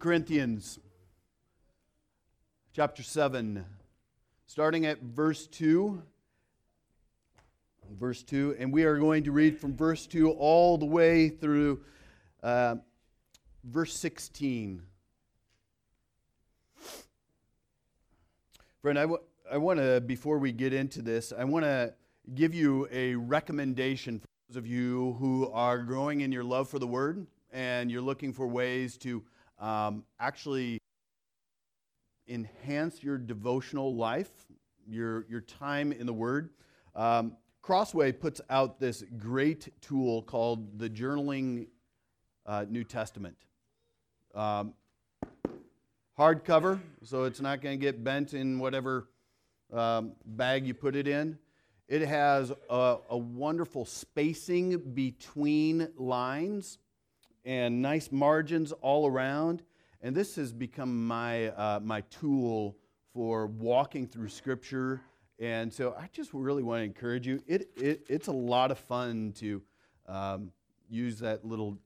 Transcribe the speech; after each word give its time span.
Corinthians 0.00 0.78
chapter 2.72 3.02
7, 3.02 3.64
starting 4.46 4.86
at 4.86 5.02
verse 5.02 5.48
2. 5.48 6.00
Verse 7.98 8.22
2, 8.22 8.54
and 8.60 8.72
we 8.72 8.84
are 8.84 8.96
going 8.96 9.24
to 9.24 9.32
read 9.32 9.58
from 9.58 9.76
verse 9.76 10.06
2 10.06 10.30
all 10.30 10.78
the 10.78 10.86
way 10.86 11.28
through 11.28 11.80
uh, 12.44 12.76
verse 13.64 13.92
16. 13.94 14.82
Friend, 18.80 18.98
I, 18.98 19.02
w- 19.02 19.22
I 19.50 19.56
want 19.56 19.80
to, 19.80 20.00
before 20.00 20.38
we 20.38 20.52
get 20.52 20.72
into 20.72 21.02
this, 21.02 21.32
I 21.36 21.42
want 21.42 21.64
to 21.64 21.92
give 22.36 22.54
you 22.54 22.86
a 22.92 23.16
recommendation 23.16 24.20
for 24.20 24.26
those 24.48 24.58
of 24.58 24.66
you 24.68 25.16
who 25.18 25.50
are 25.50 25.78
growing 25.78 26.20
in 26.20 26.30
your 26.30 26.44
love 26.44 26.68
for 26.68 26.78
the 26.78 26.86
Word 26.86 27.26
and 27.52 27.90
you're 27.90 28.02
looking 28.02 28.32
for 28.32 28.46
ways 28.46 28.96
to 28.98 29.24
um, 29.58 30.04
actually 30.20 30.78
enhance 32.28 33.02
your 33.02 33.18
devotional 33.18 33.94
life, 33.94 34.30
your, 34.86 35.26
your 35.28 35.40
time 35.40 35.92
in 35.92 36.06
the 36.06 36.12
Word. 36.12 36.50
Um, 36.94 37.36
Crossway 37.62 38.12
puts 38.12 38.40
out 38.48 38.80
this 38.80 39.02
great 39.18 39.68
tool 39.80 40.22
called 40.22 40.78
the 40.78 40.88
Journaling 40.88 41.66
uh, 42.46 42.64
New 42.68 42.84
Testament. 42.84 43.36
Um, 44.34 44.74
hardcover, 46.18 46.80
so 47.02 47.24
it's 47.24 47.40
not 47.40 47.60
going 47.60 47.78
to 47.78 47.84
get 47.84 48.02
bent 48.02 48.34
in 48.34 48.58
whatever 48.58 49.08
um, 49.72 50.12
bag 50.24 50.66
you 50.66 50.74
put 50.74 50.96
it 50.96 51.06
in. 51.06 51.38
It 51.88 52.02
has 52.02 52.52
a, 52.68 52.96
a 53.08 53.16
wonderful 53.16 53.84
spacing 53.84 54.78
between 54.94 55.88
lines 55.96 56.78
and 57.48 57.80
nice 57.80 58.12
margins 58.12 58.72
all 58.72 59.06
around. 59.06 59.62
And 60.02 60.14
this 60.14 60.36
has 60.36 60.52
become 60.52 61.06
my, 61.06 61.48
uh, 61.48 61.80
my 61.82 62.02
tool 62.02 62.76
for 63.14 63.46
walking 63.46 64.06
through 64.06 64.28
Scripture. 64.28 65.00
And 65.38 65.72
so 65.72 65.96
I 65.98 66.10
just 66.12 66.34
really 66.34 66.62
want 66.62 66.80
to 66.80 66.84
encourage 66.84 67.26
you. 67.26 67.42
It, 67.46 67.70
it, 67.74 68.04
it's 68.06 68.26
a 68.26 68.32
lot 68.32 68.70
of 68.70 68.78
fun 68.78 69.32
to 69.38 69.62
um, 70.06 70.52
use 70.90 71.20
that 71.20 71.42
little 71.42 71.78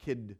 kid 0.00 0.36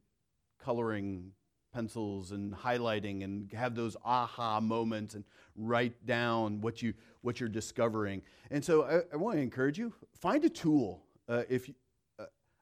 coloring 0.63 1.33
pencils 1.75 2.31
and 2.31 2.55
highlighting 2.55 3.25
and 3.25 3.53
have 3.53 3.75
those 3.75 3.97
aha 4.05 4.61
moments 4.61 5.17
and 5.17 5.25
write 5.57 6.07
down 6.07 6.61
what, 6.61 6.81
you, 6.81 6.95
what 7.23 7.41
you're 7.41 7.49
discovering. 7.49 8.23
And 8.53 8.65
so 8.65 8.85
I, 8.85 9.15
I 9.15 9.17
want 9.17 9.39
to 9.39 9.43
encourage 9.43 9.79
you 9.79 9.93
find 10.21 10.45
a 10.45 10.49
tool. 10.49 11.03
Uh, 11.29 11.43
if 11.49 11.69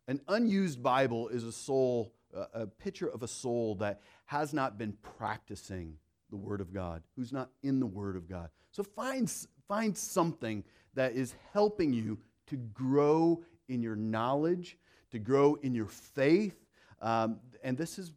An 0.08 0.22
unused 0.26 0.82
Bible 0.82 1.28
is 1.28 1.44
a 1.44 1.52
soul, 1.52 2.14
uh, 2.34 2.46
a 2.54 2.66
picture 2.66 3.08
of 3.08 3.22
a 3.22 3.28
soul 3.28 3.74
that 3.76 4.00
has 4.24 4.54
not 4.54 4.78
been 4.78 4.94
practicing 5.18 5.98
the 6.30 6.36
Word 6.36 6.62
of 6.62 6.72
God, 6.72 7.02
who's 7.14 7.30
not 7.30 7.50
in 7.62 7.78
the 7.78 7.86
Word 7.86 8.16
of 8.16 8.26
God. 8.26 8.48
So 8.70 8.82
find, 8.82 9.30
find 9.68 9.96
something 9.96 10.64
that 10.94 11.12
is 11.12 11.34
helping 11.52 11.92
you 11.92 12.18
to 12.46 12.56
grow 12.56 13.44
in 13.68 13.82
your 13.82 13.96
knowledge, 13.96 14.78
to 15.10 15.18
grow 15.18 15.56
in 15.56 15.74
your 15.74 15.86
faith. 15.86 16.56
Um, 17.02 17.38
and 17.62 17.76
this 17.76 17.98
is 17.98 18.12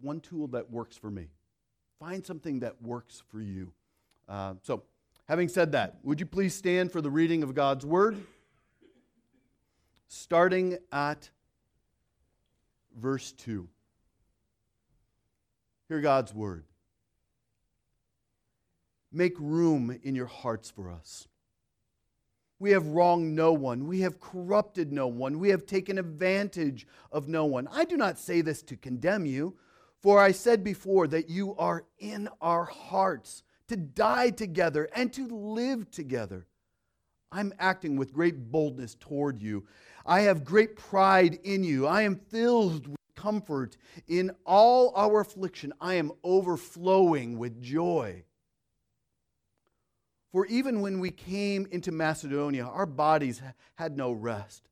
one 0.00 0.20
tool 0.20 0.46
that 0.48 0.70
works 0.70 0.96
for 0.96 1.10
me. 1.10 1.26
Find 1.98 2.24
something 2.24 2.60
that 2.60 2.80
works 2.80 3.24
for 3.28 3.40
you. 3.40 3.72
Uh, 4.28 4.54
so, 4.62 4.84
having 5.28 5.48
said 5.48 5.72
that, 5.72 5.96
would 6.04 6.20
you 6.20 6.26
please 6.26 6.54
stand 6.54 6.92
for 6.92 7.00
the 7.00 7.10
reading 7.10 7.42
of 7.42 7.54
God's 7.54 7.84
Word? 7.84 8.24
Starting 10.08 10.78
at 10.92 11.30
verse 12.96 13.32
2. 13.32 13.68
Hear 15.88 16.00
God's 16.00 16.32
Word. 16.32 16.64
Make 19.12 19.38
room 19.38 19.96
in 20.02 20.14
your 20.14 20.26
hearts 20.26 20.70
for 20.70 20.90
us. 20.90 21.28
We 22.58 22.70
have 22.70 22.86
wronged 22.86 23.34
no 23.34 23.52
one. 23.52 23.86
We 23.86 24.00
have 24.00 24.20
corrupted 24.20 24.92
no 24.92 25.06
one. 25.06 25.38
We 25.38 25.50
have 25.50 25.66
taken 25.66 25.98
advantage 25.98 26.86
of 27.12 27.28
no 27.28 27.44
one. 27.44 27.68
I 27.70 27.84
do 27.84 27.96
not 27.96 28.18
say 28.18 28.40
this 28.40 28.62
to 28.62 28.76
condemn 28.76 29.26
you, 29.26 29.56
for 30.00 30.18
I 30.18 30.32
said 30.32 30.64
before 30.64 31.06
that 31.08 31.28
you 31.28 31.54
are 31.56 31.84
in 31.98 32.28
our 32.40 32.64
hearts 32.64 33.42
to 33.68 33.76
die 33.76 34.30
together 34.30 34.88
and 34.94 35.12
to 35.12 35.26
live 35.28 35.90
together. 35.90 36.46
I'm 37.34 37.52
acting 37.58 37.96
with 37.96 38.12
great 38.12 38.52
boldness 38.52 38.94
toward 38.94 39.42
you. 39.42 39.66
I 40.06 40.20
have 40.20 40.44
great 40.44 40.76
pride 40.76 41.40
in 41.42 41.64
you. 41.64 41.84
I 41.84 42.02
am 42.02 42.14
filled 42.14 42.86
with 42.86 42.96
comfort 43.16 43.76
in 44.06 44.30
all 44.46 44.92
our 44.94 45.20
affliction. 45.20 45.72
I 45.80 45.94
am 45.94 46.12
overflowing 46.22 47.36
with 47.36 47.60
joy. 47.60 48.22
For 50.30 50.46
even 50.46 50.80
when 50.80 51.00
we 51.00 51.10
came 51.10 51.66
into 51.72 51.90
Macedonia, 51.90 52.66
our 52.66 52.86
bodies 52.86 53.42
had 53.74 53.96
no 53.96 54.12
rest. 54.12 54.68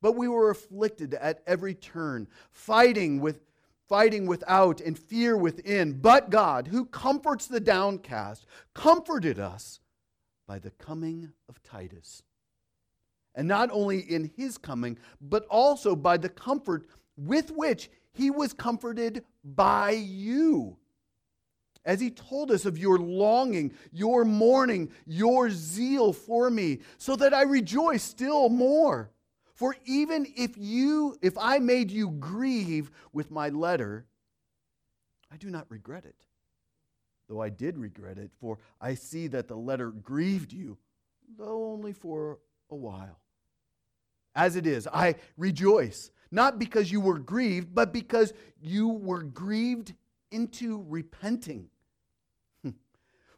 But 0.00 0.12
we 0.12 0.26
were 0.26 0.48
afflicted 0.48 1.12
at 1.12 1.42
every 1.46 1.74
turn, 1.74 2.28
fighting 2.50 3.20
with 3.20 3.40
fighting 3.90 4.26
without 4.26 4.80
and 4.80 4.98
fear 4.98 5.36
within. 5.36 5.92
But 6.00 6.30
God, 6.30 6.68
who 6.68 6.86
comforts 6.86 7.46
the 7.46 7.60
downcast, 7.60 8.46
comforted 8.72 9.38
us 9.38 9.79
by 10.50 10.58
the 10.58 10.72
coming 10.72 11.30
of 11.48 11.62
Titus. 11.62 12.24
And 13.36 13.46
not 13.46 13.70
only 13.70 14.00
in 14.00 14.32
his 14.36 14.58
coming, 14.58 14.98
but 15.20 15.46
also 15.46 15.94
by 15.94 16.16
the 16.16 16.28
comfort 16.28 16.88
with 17.16 17.52
which 17.52 17.88
he 18.12 18.32
was 18.32 18.52
comforted 18.52 19.22
by 19.44 19.92
you 19.92 20.76
as 21.84 22.00
he 22.00 22.10
told 22.10 22.50
us 22.50 22.64
of 22.64 22.76
your 22.76 22.98
longing, 22.98 23.72
your 23.92 24.24
mourning, 24.24 24.90
your 25.06 25.50
zeal 25.50 26.12
for 26.12 26.50
me, 26.50 26.80
so 26.98 27.14
that 27.14 27.32
I 27.32 27.42
rejoice 27.42 28.02
still 28.02 28.48
more. 28.48 29.12
For 29.54 29.76
even 29.84 30.26
if 30.36 30.58
you 30.58 31.16
if 31.22 31.38
I 31.38 31.60
made 31.60 31.92
you 31.92 32.10
grieve 32.10 32.90
with 33.12 33.30
my 33.30 33.50
letter, 33.50 34.04
I 35.30 35.36
do 35.36 35.48
not 35.48 35.70
regret 35.70 36.04
it. 36.04 36.26
Though 37.30 37.40
I 37.40 37.48
did 37.48 37.78
regret 37.78 38.18
it, 38.18 38.32
for 38.40 38.58
I 38.80 38.94
see 38.94 39.28
that 39.28 39.46
the 39.46 39.56
letter 39.56 39.92
grieved 39.92 40.52
you, 40.52 40.76
though 41.38 41.70
only 41.70 41.92
for 41.92 42.40
a 42.70 42.74
while. 42.74 43.20
As 44.34 44.56
it 44.56 44.66
is, 44.66 44.88
I 44.92 45.14
rejoice, 45.36 46.10
not 46.32 46.58
because 46.58 46.90
you 46.90 47.00
were 47.00 47.20
grieved, 47.20 47.72
but 47.72 47.92
because 47.92 48.32
you 48.60 48.88
were 48.88 49.22
grieved 49.22 49.94
into 50.32 50.84
repenting. 50.88 51.68
Hmm. 52.64 52.70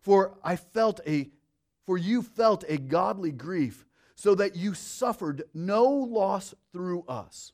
for 0.00 0.38
I 0.42 0.56
felt 0.56 1.00
a 1.06 1.30
for 1.84 1.98
you 1.98 2.22
felt 2.22 2.64
a 2.68 2.78
godly 2.78 3.32
grief, 3.32 3.84
so 4.14 4.34
that 4.36 4.56
you 4.56 4.72
suffered 4.72 5.42
no 5.52 5.84
loss 5.84 6.54
through 6.72 7.04
us. 7.08 7.52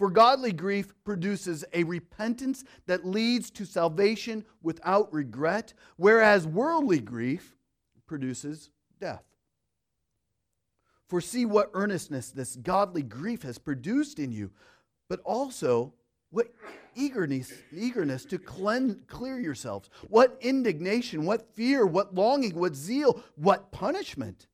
For 0.00 0.08
godly 0.08 0.54
grief 0.54 0.94
produces 1.04 1.62
a 1.74 1.84
repentance 1.84 2.64
that 2.86 3.04
leads 3.04 3.50
to 3.50 3.66
salvation 3.66 4.46
without 4.62 5.12
regret, 5.12 5.74
whereas 5.98 6.46
worldly 6.46 7.00
grief 7.00 7.54
produces 8.06 8.70
death. 8.98 9.22
For 11.06 11.20
see 11.20 11.44
what 11.44 11.70
earnestness 11.74 12.30
this 12.30 12.56
godly 12.56 13.02
grief 13.02 13.42
has 13.42 13.58
produced 13.58 14.18
in 14.18 14.32
you, 14.32 14.52
but 15.10 15.20
also 15.20 15.92
what 16.30 16.46
eagerness, 16.94 17.52
eagerness 17.70 18.24
to 18.24 18.38
clean, 18.38 19.02
clear 19.06 19.38
yourselves, 19.38 19.90
what 20.08 20.38
indignation, 20.40 21.26
what 21.26 21.54
fear, 21.54 21.84
what 21.84 22.14
longing, 22.14 22.58
what 22.58 22.74
zeal, 22.74 23.22
what 23.36 23.70
punishment. 23.70 24.46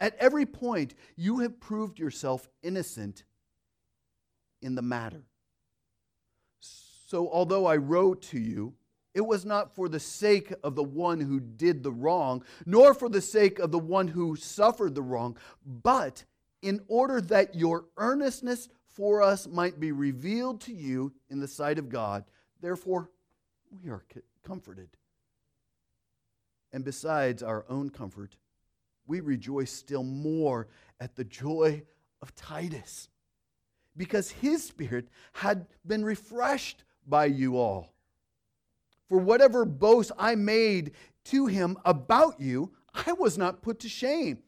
At 0.00 0.16
every 0.16 0.44
point, 0.44 0.94
you 1.16 1.38
have 1.38 1.60
proved 1.60 1.98
yourself 1.98 2.46
innocent 2.62 3.24
in 4.62 4.74
the 4.74 4.82
matter. 4.82 5.24
So, 6.60 7.30
although 7.30 7.66
I 7.66 7.76
wrote 7.76 8.22
to 8.22 8.38
you, 8.38 8.74
it 9.14 9.24
was 9.24 9.46
not 9.46 9.74
for 9.74 9.88
the 9.88 10.00
sake 10.00 10.52
of 10.62 10.74
the 10.74 10.82
one 10.82 11.20
who 11.20 11.40
did 11.40 11.82
the 11.82 11.92
wrong, 11.92 12.44
nor 12.66 12.92
for 12.92 13.08
the 13.08 13.22
sake 13.22 13.58
of 13.58 13.70
the 13.70 13.78
one 13.78 14.08
who 14.08 14.36
suffered 14.36 14.94
the 14.94 15.02
wrong, 15.02 15.38
but 15.64 16.24
in 16.62 16.80
order 16.88 17.20
that 17.20 17.54
your 17.54 17.86
earnestness 17.96 18.68
for 18.84 19.22
us 19.22 19.46
might 19.46 19.78
be 19.78 19.92
revealed 19.92 20.60
to 20.62 20.72
you 20.72 21.12
in 21.30 21.38
the 21.38 21.48
sight 21.48 21.78
of 21.78 21.88
God. 21.88 22.24
Therefore, 22.60 23.10
we 23.82 23.90
are 23.90 24.04
comforted. 24.44 24.88
And 26.72 26.84
besides 26.84 27.42
our 27.42 27.64
own 27.68 27.90
comfort, 27.90 28.36
we 29.06 29.20
rejoice 29.20 29.72
still 29.72 30.02
more 30.02 30.68
at 30.98 31.14
the 31.14 31.24
joy 31.24 31.82
of 32.20 32.34
Titus, 32.34 33.08
because 33.96 34.30
his 34.30 34.64
spirit 34.64 35.08
had 35.32 35.66
been 35.86 36.04
refreshed 36.04 36.84
by 37.06 37.26
you 37.26 37.56
all. 37.56 37.92
For 39.08 39.18
whatever 39.18 39.64
boast 39.64 40.12
I 40.18 40.34
made 40.34 40.92
to 41.24 41.46
him 41.46 41.78
about 41.84 42.40
you, 42.40 42.72
I 42.92 43.12
was 43.12 43.38
not 43.38 43.62
put 43.62 43.80
to 43.80 43.88
shame. 43.88 44.38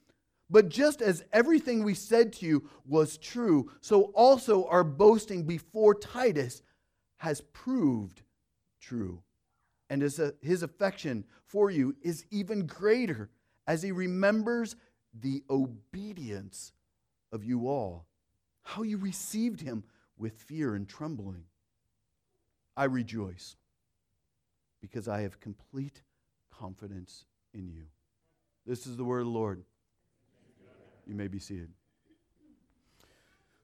But 0.51 0.71
just 0.71 1.03
as 1.03 1.25
everything 1.33 1.85
we 1.85 1.95
said 1.95 2.33
to 2.35 2.47
you 2.47 2.69
was 2.87 3.19
true, 3.19 3.71
so 3.81 4.05
also 4.15 4.67
our 4.67 4.85
boasting 4.85 5.45
before 5.45 5.95
Titus 5.95 6.63
has 7.19 7.43
proved 7.53 8.23
true. 8.81 9.23
And 9.91 10.03
his, 10.03 10.21
his 10.41 10.63
affection 10.63 11.25
for 11.45 11.71
you 11.71 11.97
is 12.03 12.25
even 12.31 12.67
greater 12.67 13.31
as 13.67 13.83
he 13.83 13.93
remembers 13.93 14.77
the 15.13 15.43
obedience 15.51 16.73
of 17.33 17.45
you 17.45 17.69
all, 17.69 18.07
how 18.69 18.83
you 18.83 18.99
received 18.99 19.63
him 19.63 19.83
with 20.19 20.35
fear 20.35 20.75
and 20.75 20.87
trembling. 20.87 21.45
I 22.77 22.85
rejoice 22.85 23.57
because 24.83 25.09
I 25.09 25.23
have 25.23 25.41
complete 25.41 26.03
confidence 26.51 27.25
in 27.55 27.71
you. 27.71 27.85
This 28.67 28.87
is 28.87 28.99
the 28.99 29.05
word 29.05 29.21
of 29.21 29.25
the 29.25 29.33
Lord. 29.33 29.63
You 31.07 31.15
may 31.15 31.29
be 31.29 31.39
seated. 31.39 31.71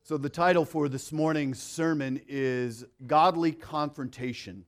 So, 0.04 0.16
the 0.16 0.30
title 0.30 0.64
for 0.64 0.88
this 0.88 1.12
morning's 1.12 1.60
sermon 1.60 2.18
is 2.26 2.82
Godly 3.06 3.52
Confrontation. 3.52 4.64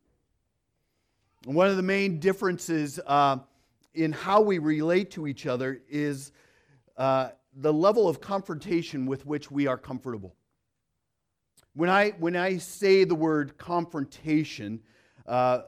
one 1.46 1.68
of 1.68 1.78
the 1.78 1.82
main 1.82 2.20
differences 2.20 3.00
uh, 3.06 3.38
in 3.94 4.12
how 4.12 4.42
we 4.42 4.58
relate 4.58 5.12
to 5.12 5.26
each 5.26 5.46
other 5.46 5.80
is 5.88 6.30
uh, 6.98 7.30
the 7.56 7.72
level 7.72 8.08
of 8.08 8.20
confrontation 8.20 9.06
with 9.06 9.24
which 9.26 9.50
we 9.50 9.66
are 9.66 9.78
comfortable. 9.78 10.36
When 11.74 11.90
I, 11.90 12.10
when 12.18 12.36
I 12.36 12.58
say 12.58 13.04
the 13.04 13.14
word 13.14 13.58
confrontation, 13.58 14.82
uh, 15.26 15.62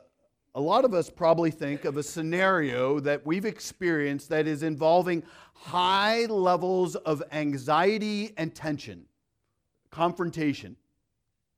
a 0.54 0.60
lot 0.60 0.84
of 0.84 0.94
us 0.94 1.10
probably 1.10 1.50
think 1.50 1.84
of 1.84 1.96
a 1.96 2.02
scenario 2.02 3.00
that 3.00 3.24
we've 3.26 3.44
experienced 3.44 4.28
that 4.28 4.46
is 4.46 4.62
involving 4.62 5.22
high 5.54 6.26
levels 6.26 6.94
of 6.96 7.22
anxiety 7.32 8.32
and 8.36 8.54
tension. 8.54 9.06
Confrontation. 9.90 10.76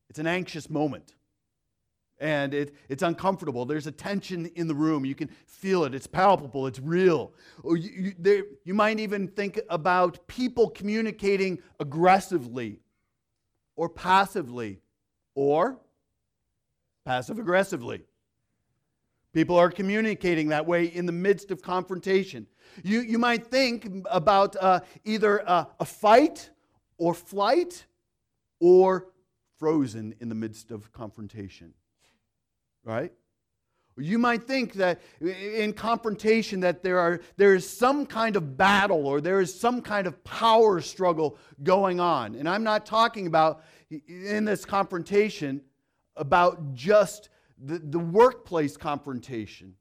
It's 0.09 0.19
an 0.19 0.27
anxious 0.27 0.69
moment. 0.69 1.15
And 2.21 2.53
it, 2.53 2.75
it's 2.91 3.03
uncomfortable. 3.03 3.65
There's 3.65 3.87
a 3.87 3.93
tension 3.93 4.47
in 4.55 4.69
the 4.69 4.75
room. 4.75 5.07
You 5.07 5.15
can 5.15 5.29
feel 5.47 5.85
it. 5.85 5.95
It's 5.95 6.07
palpable. 6.07 6.67
It's 6.67 6.79
real. 6.79 7.33
Or 7.63 7.79
you, 7.79 7.91
you, 7.91 8.15
there, 8.19 8.43
you 8.65 8.75
might 8.75 9.01
even 9.01 9.27
think 9.27 9.59
about 9.71 10.27
people 10.27 10.69
communicating 10.69 11.61
aggressively 11.81 12.81
or 13.75 13.89
passively 13.89 14.81
or 15.35 15.81
passive 17.07 17.39
aggressively. 17.39 18.03
People 19.33 19.57
are 19.57 19.71
communicating 19.71 20.49
that 20.49 20.67
way 20.67 20.85
in 20.85 21.07
the 21.07 21.13
midst 21.13 21.51
of 21.51 21.63
confrontation. 21.63 22.47
You, 22.83 23.01
you 23.01 23.19
might 23.19 23.47
think 23.47 23.89
about 24.11 24.57
uh, 24.57 24.81
either 25.05 25.49
uh, 25.49 25.65
a 25.79 25.85
fight 25.85 26.51
or 26.99 27.15
flight 27.15 27.87
or 28.59 29.07
frozen 29.59 30.15
in 30.21 30.29
the 30.29 30.35
midst 30.35 30.71
of 30.71 30.93
confrontation. 30.93 31.73
Right? 32.91 33.13
You 33.97 34.19
might 34.19 34.49
think 34.49 34.75
that 34.75 35.01
in 35.21 35.73
confrontation 35.75 36.61
that 36.61 36.83
there, 36.83 36.99
are, 36.99 37.21
there 37.37 37.55
is 37.55 37.69
some 37.69 38.05
kind 38.05 38.35
of 38.35 38.57
battle 38.57 39.07
or 39.07 39.21
there 39.21 39.41
is 39.41 39.59
some 39.59 39.81
kind 39.81 40.09
of 40.09 40.25
power 40.25 40.81
struggle 40.81 41.39
going 41.63 42.01
on. 42.01 42.35
And 42.35 42.49
I'm 42.49 42.65
not 42.65 42.87
talking 42.87 43.29
about 43.29 43.63
in 44.09 44.45
this 44.45 44.65
confrontation 44.65 45.61
about 46.17 46.75
just 46.75 47.29
the, 47.63 47.79
the 47.79 47.99
workplace 47.99 48.77
confrontation. 48.77 49.75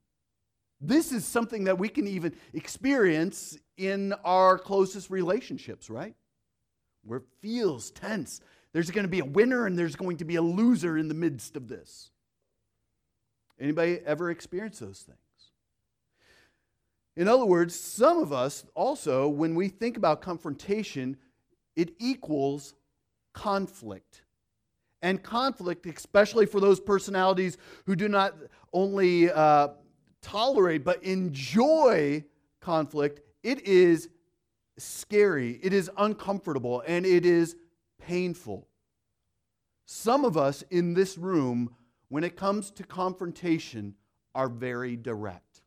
This 0.79 1.11
is 1.11 1.25
something 1.25 1.63
that 1.63 1.79
we 1.79 1.89
can 1.89 2.07
even 2.07 2.35
experience 2.53 3.57
in 3.77 4.13
our 4.23 4.59
closest 4.59 5.09
relationships, 5.09 5.89
right? 5.89 6.13
Where 7.03 7.19
it 7.19 7.25
feels 7.41 7.89
tense. 7.89 8.39
There's 8.71 8.91
going 8.91 9.05
to 9.05 9.09
be 9.09 9.19
a 9.19 9.25
winner 9.25 9.65
and 9.65 9.77
there's 9.77 9.95
going 9.95 10.17
to 10.17 10.25
be 10.25 10.35
a 10.35 10.41
loser 10.41 10.97
in 10.97 11.07
the 11.07 11.15
midst 11.15 11.55
of 11.55 11.67
this. 11.67 12.11
Anybody 13.59 13.99
ever 14.05 14.31
experience 14.31 14.79
those 14.79 14.99
things? 14.99 15.17
In 17.15 17.27
other 17.27 17.45
words, 17.45 17.75
some 17.75 18.19
of 18.19 18.31
us 18.31 18.63
also, 18.75 19.27
when 19.27 19.55
we 19.55 19.67
think 19.67 19.97
about 19.97 20.21
confrontation, 20.21 21.17
it 21.75 21.93
equals 21.99 22.75
conflict 23.33 24.23
and 25.01 25.21
conflict, 25.21 25.85
especially 25.85 26.45
for 26.45 26.59
those 26.59 26.79
personalities 26.79 27.57
who 27.85 27.95
do 27.95 28.07
not 28.07 28.35
only 28.73 29.31
uh, 29.31 29.69
tolerate 30.21 30.83
but 30.83 31.03
enjoy 31.03 32.23
conflict, 32.61 33.21
it 33.43 33.65
is 33.65 34.09
scary, 34.77 35.59
it 35.61 35.73
is 35.73 35.89
uncomfortable, 35.97 36.83
and 36.87 37.05
it 37.05 37.25
is 37.25 37.55
painful. 38.01 38.67
Some 39.85 40.23
of 40.23 40.37
us 40.37 40.63
in 40.69 40.93
this 40.93 41.17
room, 41.17 41.75
when 42.09 42.23
it 42.23 42.35
comes 42.35 42.71
to 42.71 42.83
confrontation, 42.83 43.95
are 44.35 44.49
very 44.49 44.95
direct. 44.95 45.61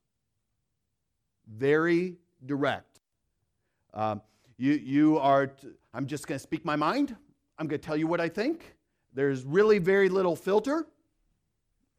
Very 1.48 2.16
direct. 2.46 3.00
Um, 3.94 4.22
you, 4.56 4.72
you 4.74 5.18
are, 5.18 5.48
t- 5.48 5.68
I'm 5.92 6.06
just 6.06 6.26
going 6.26 6.36
to 6.38 6.42
speak 6.42 6.64
my 6.64 6.76
mind. 6.76 7.16
I'm 7.58 7.66
going 7.66 7.80
to 7.80 7.86
tell 7.86 7.96
you 7.96 8.06
what 8.06 8.20
I 8.20 8.28
think. 8.28 8.74
There's 9.14 9.44
really 9.44 9.78
very 9.78 10.08
little 10.08 10.36
filter, 10.36 10.86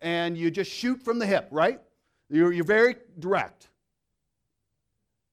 and 0.02 0.38
you 0.38 0.50
just 0.50 0.72
shoot 0.72 1.04
from 1.04 1.20
the 1.20 1.26
hip, 1.26 1.48
right? 1.52 1.80
You're, 2.30 2.52
you're 2.52 2.64
very 2.64 2.96
direct. 3.20 3.70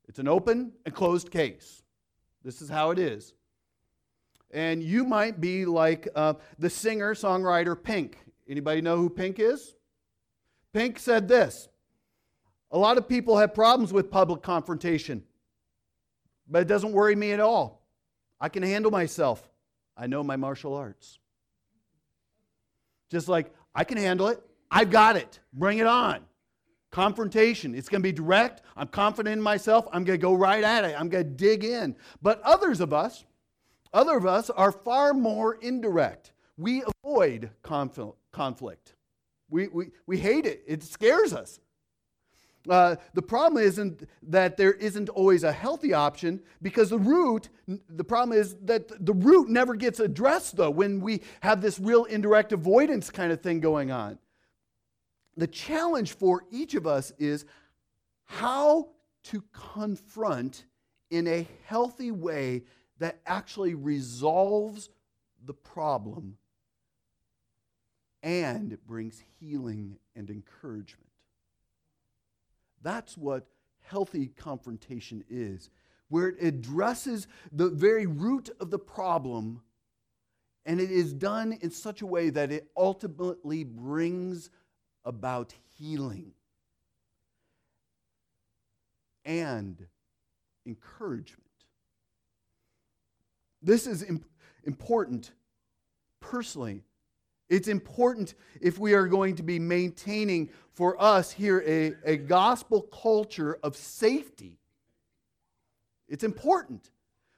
It's 0.09 0.19
an 0.19 0.29
open 0.29 0.73
and 0.85 0.95
closed 0.95 1.31
case. 1.31 1.83
This 2.43 2.61
is 2.61 2.69
how 2.69 2.91
it 2.91 2.99
is. 2.99 3.35
And 4.51 4.83
you 4.83 5.05
might 5.05 5.41
be 5.41 5.65
like 5.65 6.09
uh, 6.15 6.35
the 6.59 6.69
singer 6.69 7.15
songwriter 7.15 7.81
Pink. 7.81 8.19
Anybody 8.51 8.81
know 8.81 8.97
who 8.97 9.09
Pink 9.09 9.39
is? 9.39 9.77
Pink 10.73 10.99
said 10.99 11.29
this 11.29 11.69
A 12.73 12.79
lot 12.79 12.99
of 12.99 13.09
people 13.09 13.39
have 13.39 13.55
problems 13.55 13.93
with 13.93 14.11
public 14.11 14.43
confrontation, 14.43 15.23
but 16.49 16.63
it 16.63 16.69
doesn't 16.69 16.93
worry 16.93 17.15
me 17.15 17.31
at 17.31 17.41
all. 17.41 17.87
I 18.41 18.49
can 18.49 18.65
handle 18.65 18.91
myself. 18.91 19.49
I 19.97 20.09
know 20.09 20.25
my 20.25 20.37
martial 20.37 20.75
arts. 20.75 21.19
Just 23.11 23.29
like, 23.29 23.55
I 23.75 23.85
can 23.85 23.99
handle 23.99 24.29
it. 24.29 24.41
I've 24.71 24.91
got 24.91 25.17
it. 25.17 25.41
Bring 25.53 25.79
it 25.79 25.87
on. 25.87 26.21
Confrontation. 26.91 27.75
It's 27.75 27.89
going 27.89 28.03
to 28.03 28.09
be 28.09 28.13
direct. 28.13 28.63
I'm 28.77 28.89
confident 28.89 29.35
in 29.35 29.43
myself. 29.43 29.87
I'm 29.93 30.05
going 30.05 30.19
to 30.19 30.23
go 30.23 30.35
right 30.35 30.65
at 30.65 30.85
it. 30.85 30.99
I'm 30.99 31.09
going 31.09 31.25
to 31.25 31.31
dig 31.31 31.65
in. 31.65 31.95
But 32.23 32.41
others 32.43 32.81
of 32.81 32.93
us, 32.93 33.25
other 33.93 34.17
of 34.17 34.27
us 34.27 34.49
are 34.49 34.73
far 34.73 35.13
more 35.13 35.55
indirect. 35.57 36.33
We 36.57 36.83
avoid 37.05 37.51
conflict. 38.33 38.95
We, 39.49 39.69
we, 39.69 39.91
we 40.07 40.19
hate 40.19 40.47
it. 40.47 40.63
It 40.67 40.83
scares 40.83 41.33
us. 41.33 41.61
Uh, 42.69 42.97
the 43.15 43.23
problem 43.23 43.63
isn't 43.63 44.09
that 44.23 44.57
there 44.57 44.73
isn't 44.73 45.09
always 45.09 45.45
a 45.45 45.53
healthy 45.53 45.95
option 45.95 46.43
because 46.61 46.91
the 46.91 46.99
root, 46.99 47.49
the 47.89 48.05
problem 48.05 48.39
is 48.39 48.55
that 48.63 49.05
the 49.05 49.15
root 49.15 49.49
never 49.49 49.75
gets 49.75 49.99
addressed, 49.99 50.57
though, 50.57 50.71
when 50.71 51.01
we 51.01 51.23
have 51.41 51.63
this 51.63 51.79
real 51.79 52.05
indirect 52.05 52.53
avoidance 52.53 53.09
kind 53.09 53.33
of 53.33 53.41
thing 53.41 53.61
going 53.61 53.91
on. 53.91 54.19
The 55.37 55.47
challenge 55.47 56.13
for 56.13 56.45
each 56.51 56.75
of 56.75 56.87
us 56.87 57.13
is 57.19 57.47
how 58.27 58.91
to 59.25 59.43
confront 59.53 60.67
in 61.11 61.27
a 61.27 61.47
healthy 61.65 62.11
way 62.11 62.65
that 62.99 63.21
actually 63.27 63.75
resolves 63.75 64.91
the 65.47 65.55
problem 65.55 66.37
and 68.23 68.73
it 68.73 68.87
brings 68.87 69.23
healing 69.39 69.99
and 70.15 70.31
encouragement. 70.31 71.11
That's 72.83 73.17
what 73.17 73.47
healthy 73.81 74.29
confrontation 74.29 75.25
is, 75.29 75.71
where 76.09 76.29
it 76.29 76.37
addresses 76.43 77.27
the 77.53 77.71
very 77.71 78.07
root 78.07 78.51
of 78.61 78.71
the 78.71 78.79
problem 78.79 79.63
and 80.67 80.81
it 80.81 80.91
is 80.91 81.13
done 81.13 81.53
in 81.63 81.71
such 81.71 82.03
a 82.03 82.07
way 82.07 82.31
that 82.31 82.53
it 82.53 82.71
ultimately 82.77 83.65
brings 83.65 84.51
about 85.05 85.55
healing 85.79 86.33
and 89.25 89.87
encouragement. 90.67 91.45
This 93.63 93.87
is 93.87 94.03
imp- 94.03 94.29
important 94.65 95.33
personally 96.21 96.85
it's 97.51 97.69
important 97.69 98.35
if 98.61 98.79
we 98.79 98.95
are 98.95 99.09
going 99.09 99.35
to 99.37 99.43
be 99.43 99.59
maintaining 99.59 100.51
for 100.73 101.01
us 101.03 101.33
here 101.33 101.63
a, 101.67 101.93
a 102.13 102.17
gospel 102.17 102.83
culture 102.83 103.59
of 103.65 103.77
safety. 103.77 104.61
It's 106.09 106.23
important. 106.23 106.91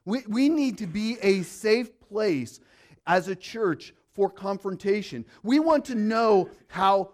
We, 0.04 0.23
we 0.28 0.49
need 0.50 0.78
to 0.78 0.87
be 0.87 1.16
a 1.23 1.42
safe 1.42 1.99
place 1.99 2.61
as 3.07 3.28
a 3.28 3.35
church 3.35 3.95
for 4.12 4.28
confrontation. 4.28 5.25
We 5.42 5.59
want 5.61 5.87
to 5.87 5.95
know 5.95 6.50
how 6.69 7.12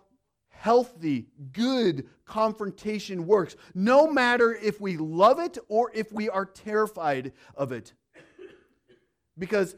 healthy, 0.48 1.28
good 1.52 2.08
confrontation 2.24 3.28
works, 3.28 3.54
no 3.74 4.10
matter 4.10 4.58
if 4.60 4.80
we 4.80 4.96
love 4.96 5.38
it 5.38 5.56
or 5.68 5.92
if 5.94 6.10
we 6.12 6.28
are 6.28 6.44
terrified 6.44 7.32
of 7.54 7.70
it. 7.70 7.92
Because 9.38 9.76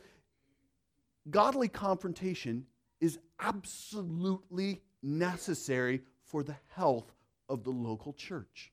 godly 1.28 1.68
confrontation 1.68 2.64
is 3.00 3.18
absolutely 3.38 4.82
necessary 5.02 6.02
for 6.24 6.42
the 6.42 6.56
health 6.74 7.12
of 7.48 7.64
the 7.64 7.70
local 7.70 8.12
church. 8.12 8.72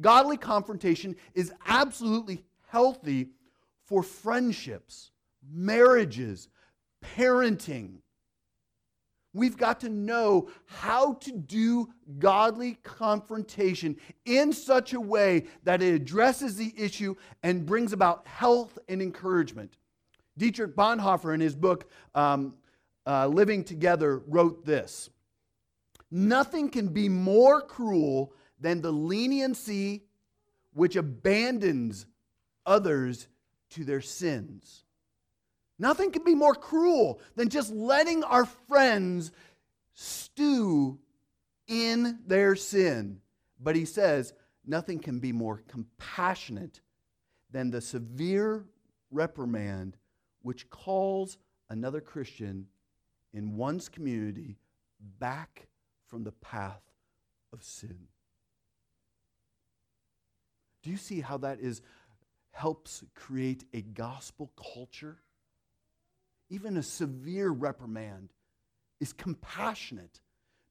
Godly 0.00 0.36
confrontation 0.36 1.16
is 1.34 1.52
absolutely 1.66 2.44
healthy 2.68 3.30
for 3.86 4.02
friendships, 4.02 5.10
marriages, 5.48 6.48
parenting. 7.02 7.98
We've 9.32 9.56
got 9.56 9.80
to 9.80 9.88
know 9.88 10.48
how 10.64 11.14
to 11.14 11.32
do 11.32 11.90
godly 12.18 12.78
confrontation 12.82 13.96
in 14.24 14.52
such 14.52 14.92
a 14.94 15.00
way 15.00 15.44
that 15.64 15.82
it 15.82 15.94
addresses 15.94 16.56
the 16.56 16.72
issue 16.76 17.14
and 17.42 17.66
brings 17.66 17.92
about 17.92 18.26
health 18.26 18.78
and 18.88 19.02
encouragement. 19.02 19.76
Dietrich 20.38 20.74
Bonhoeffer, 20.74 21.34
in 21.34 21.40
his 21.40 21.54
book 21.54 21.90
um, 22.14 22.54
uh, 23.06 23.26
Living 23.28 23.64
Together, 23.64 24.22
wrote 24.26 24.64
this 24.64 25.10
Nothing 26.10 26.68
can 26.68 26.88
be 26.88 27.08
more 27.08 27.60
cruel 27.60 28.32
than 28.60 28.80
the 28.80 28.92
leniency 28.92 30.04
which 30.72 30.96
abandons 30.96 32.06
others 32.64 33.28
to 33.70 33.84
their 33.84 34.00
sins. 34.00 34.84
Nothing 35.78 36.10
can 36.10 36.24
be 36.24 36.34
more 36.34 36.54
cruel 36.54 37.20
than 37.34 37.48
just 37.48 37.72
letting 37.72 38.24
our 38.24 38.46
friends 38.46 39.30
stew 39.92 40.98
in 41.66 42.18
their 42.26 42.56
sin. 42.56 43.20
But 43.60 43.76
he 43.76 43.84
says, 43.84 44.32
nothing 44.66 44.98
can 44.98 45.18
be 45.18 45.32
more 45.32 45.62
compassionate 45.68 46.80
than 47.50 47.70
the 47.70 47.80
severe 47.80 48.66
reprimand 49.10 49.96
which 50.42 50.70
calls 50.70 51.38
another 51.68 52.00
Christian 52.00 52.66
in 53.36 53.56
one's 53.56 53.88
community 53.90 54.56
back 55.20 55.68
from 56.06 56.24
the 56.24 56.32
path 56.32 56.80
of 57.52 57.62
sin. 57.62 58.08
Do 60.82 60.90
you 60.90 60.96
see 60.96 61.20
how 61.20 61.36
that 61.38 61.60
is 61.60 61.82
helps 62.52 63.04
create 63.14 63.64
a 63.74 63.82
gospel 63.82 64.50
culture? 64.74 65.18
Even 66.48 66.78
a 66.78 66.82
severe 66.82 67.50
reprimand 67.50 68.30
is 69.00 69.12
compassionate 69.12 70.20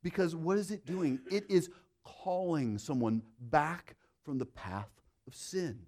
because 0.02 0.36
what 0.36 0.58
is 0.58 0.72
it 0.72 0.86
doing? 0.88 1.20
It 1.30 1.46
is 1.50 1.70
calling 2.04 2.80
someone 2.80 3.22
back 3.40 3.96
from 4.24 4.40
the 4.40 4.46
path 4.46 4.90
of 5.28 5.36
sin. 5.36 5.80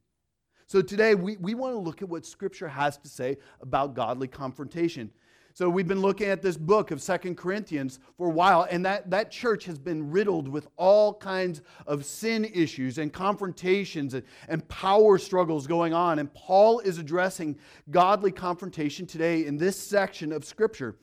So 0.68 0.84
today 0.84 1.16
we, 1.16 1.38
we 1.38 1.56
want 1.56 1.74
to 1.74 1.80
look 1.80 2.04
at 2.04 2.10
what 2.10 2.26
Scripture 2.26 2.68
has 2.68 2.98
to 2.98 3.08
say 3.08 3.38
about 3.62 3.96
godly 3.96 4.28
confrontation. 4.28 5.10
So 5.58 5.72
we've 5.72 5.88
been 5.88 6.04
looking 6.04 6.28
at 6.28 6.44
this 6.44 6.56
book 6.56 6.92
of 6.92 7.02
Second 7.02 7.36
Corinthians 7.36 8.00
for 8.16 8.28
a 8.28 8.32
while, 8.32 8.68
and 8.70 8.86
that, 8.86 9.10
that 9.10 9.32
church 9.32 9.66
has 9.66 9.80
been 9.80 10.12
riddled 10.12 10.48
with 10.48 10.68
all 10.76 11.16
kinds 11.16 11.64
of 11.88 12.06
sin 12.06 12.46
issues 12.46 13.00
and 13.00 13.12
confrontations 13.12 14.14
and, 14.14 14.24
and 14.50 14.68
power 14.68 15.18
struggles 15.18 15.66
going 15.66 15.96
on. 15.96 16.20
And 16.20 16.32
Paul 16.32 16.78
is 16.82 17.00
addressing 17.00 17.58
godly 17.90 18.32
confrontation 18.32 19.08
today 19.08 19.48
in 19.48 19.58
this 19.58 19.76
section 19.76 20.32
of 20.32 20.46
Scripture. 20.46 21.00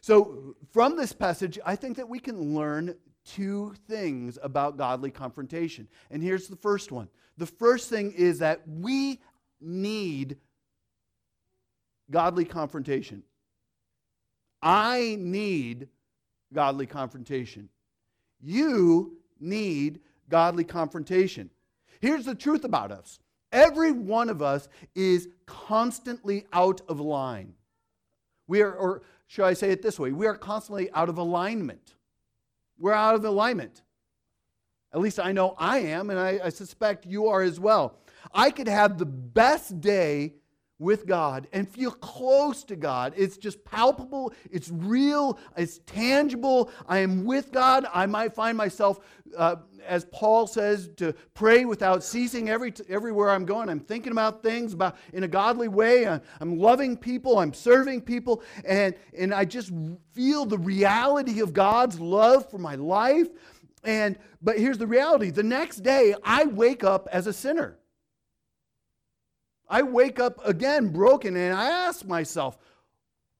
So, 0.00 0.56
from 0.72 0.96
this 0.96 1.12
passage, 1.12 1.58
I 1.66 1.76
think 1.76 1.98
that 1.98 2.08
we 2.08 2.20
can 2.20 2.54
learn 2.54 2.94
two 3.26 3.74
things 3.86 4.38
about 4.42 4.78
godly 4.78 5.10
confrontation. 5.10 5.86
And 6.10 6.22
here's 6.22 6.48
the 6.48 6.56
first 6.56 6.90
one 6.90 7.10
the 7.36 7.44
first 7.44 7.90
thing 7.90 8.12
is 8.12 8.38
that 8.38 8.62
we 8.66 9.20
need 9.60 10.38
godly 12.10 12.46
confrontation. 12.46 13.24
I 14.62 15.16
need 15.18 15.88
godly 16.52 16.86
confrontation. 16.86 17.68
You 18.40 19.18
need 19.38 20.00
godly 20.28 20.64
confrontation. 20.64 21.50
Here's 22.00 22.24
the 22.24 22.34
truth 22.34 22.64
about 22.64 22.92
us 22.92 23.18
every 23.52 23.90
one 23.90 24.28
of 24.28 24.42
us 24.42 24.68
is 24.94 25.28
constantly 25.46 26.46
out 26.52 26.80
of 26.88 27.00
line. 27.00 27.54
We 28.46 28.62
are, 28.62 28.72
or 28.72 29.02
should 29.26 29.44
I 29.44 29.54
say 29.54 29.70
it 29.70 29.82
this 29.82 29.98
way? 29.98 30.12
We 30.12 30.26
are 30.26 30.36
constantly 30.36 30.90
out 30.92 31.08
of 31.08 31.18
alignment. 31.18 31.94
We're 32.78 32.92
out 32.92 33.14
of 33.14 33.24
alignment. 33.24 33.82
At 34.92 35.00
least 35.00 35.20
I 35.20 35.32
know 35.32 35.54
I 35.56 35.78
am, 35.78 36.10
and 36.10 36.18
I, 36.18 36.40
I 36.44 36.48
suspect 36.48 37.06
you 37.06 37.28
are 37.28 37.42
as 37.42 37.60
well. 37.60 37.98
I 38.34 38.50
could 38.50 38.66
have 38.66 38.98
the 38.98 39.06
best 39.06 39.80
day 39.80 40.34
with 40.80 41.06
God 41.06 41.46
and 41.52 41.68
feel 41.68 41.92
close 41.92 42.64
to 42.64 42.74
God. 42.74 43.12
It's 43.16 43.36
just 43.36 43.64
palpable, 43.64 44.32
it's 44.50 44.70
real, 44.70 45.38
it's 45.56 45.78
tangible. 45.86 46.70
I 46.88 46.98
am 46.98 47.24
with 47.24 47.52
God. 47.52 47.86
I 47.92 48.06
might 48.06 48.34
find 48.34 48.56
myself, 48.56 48.98
uh, 49.36 49.56
as 49.86 50.06
Paul 50.06 50.46
says, 50.46 50.88
to 50.96 51.12
pray 51.34 51.66
without 51.66 52.02
ceasing 52.02 52.48
every, 52.48 52.72
everywhere 52.88 53.30
I'm 53.30 53.44
going. 53.44 53.68
I'm 53.68 53.78
thinking 53.78 54.10
about 54.10 54.42
things 54.42 54.72
about 54.72 54.96
in 55.12 55.22
a 55.22 55.28
godly 55.28 55.68
way. 55.68 56.08
I'm, 56.08 56.22
I'm 56.40 56.58
loving 56.58 56.96
people, 56.96 57.38
I'm 57.38 57.52
serving 57.52 58.00
people, 58.00 58.42
and, 58.64 58.94
and 59.16 59.34
I 59.34 59.44
just 59.44 59.70
feel 60.14 60.46
the 60.46 60.58
reality 60.58 61.40
of 61.40 61.52
God's 61.52 62.00
love 62.00 62.50
for 62.50 62.58
my 62.58 62.74
life. 62.74 63.28
And 63.84 64.18
but 64.42 64.58
here's 64.58 64.78
the 64.78 64.86
reality 64.86 65.30
the 65.30 65.42
next 65.42 65.78
day 65.78 66.14
I 66.24 66.44
wake 66.44 66.84
up 66.84 67.08
as 67.12 67.26
a 67.26 67.32
sinner. 67.32 67.79
I 69.70 69.82
wake 69.82 70.18
up 70.18 70.44
again 70.46 70.88
broken 70.88 71.36
and 71.36 71.54
I 71.54 71.70
ask 71.70 72.04
myself, 72.04 72.58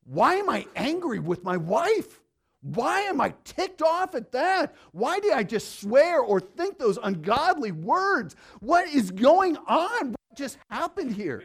why 0.04 0.36
am 0.36 0.48
I 0.48 0.66
angry 0.76 1.18
with 1.18 1.44
my 1.44 1.56
wife? 1.56 2.20
Why 2.62 3.00
am 3.00 3.20
I 3.20 3.34
ticked 3.44 3.82
off 3.82 4.14
at 4.14 4.32
that? 4.32 4.74
Why 4.92 5.18
did 5.18 5.32
I 5.32 5.42
just 5.42 5.80
swear 5.80 6.20
or 6.20 6.40
think 6.40 6.78
those 6.78 6.98
ungodly 7.02 7.72
words? 7.72 8.36
What 8.60 8.86
is 8.88 9.10
going 9.10 9.56
on? 9.66 10.10
What 10.10 10.36
just 10.36 10.58
happened 10.68 11.16
here? 11.16 11.44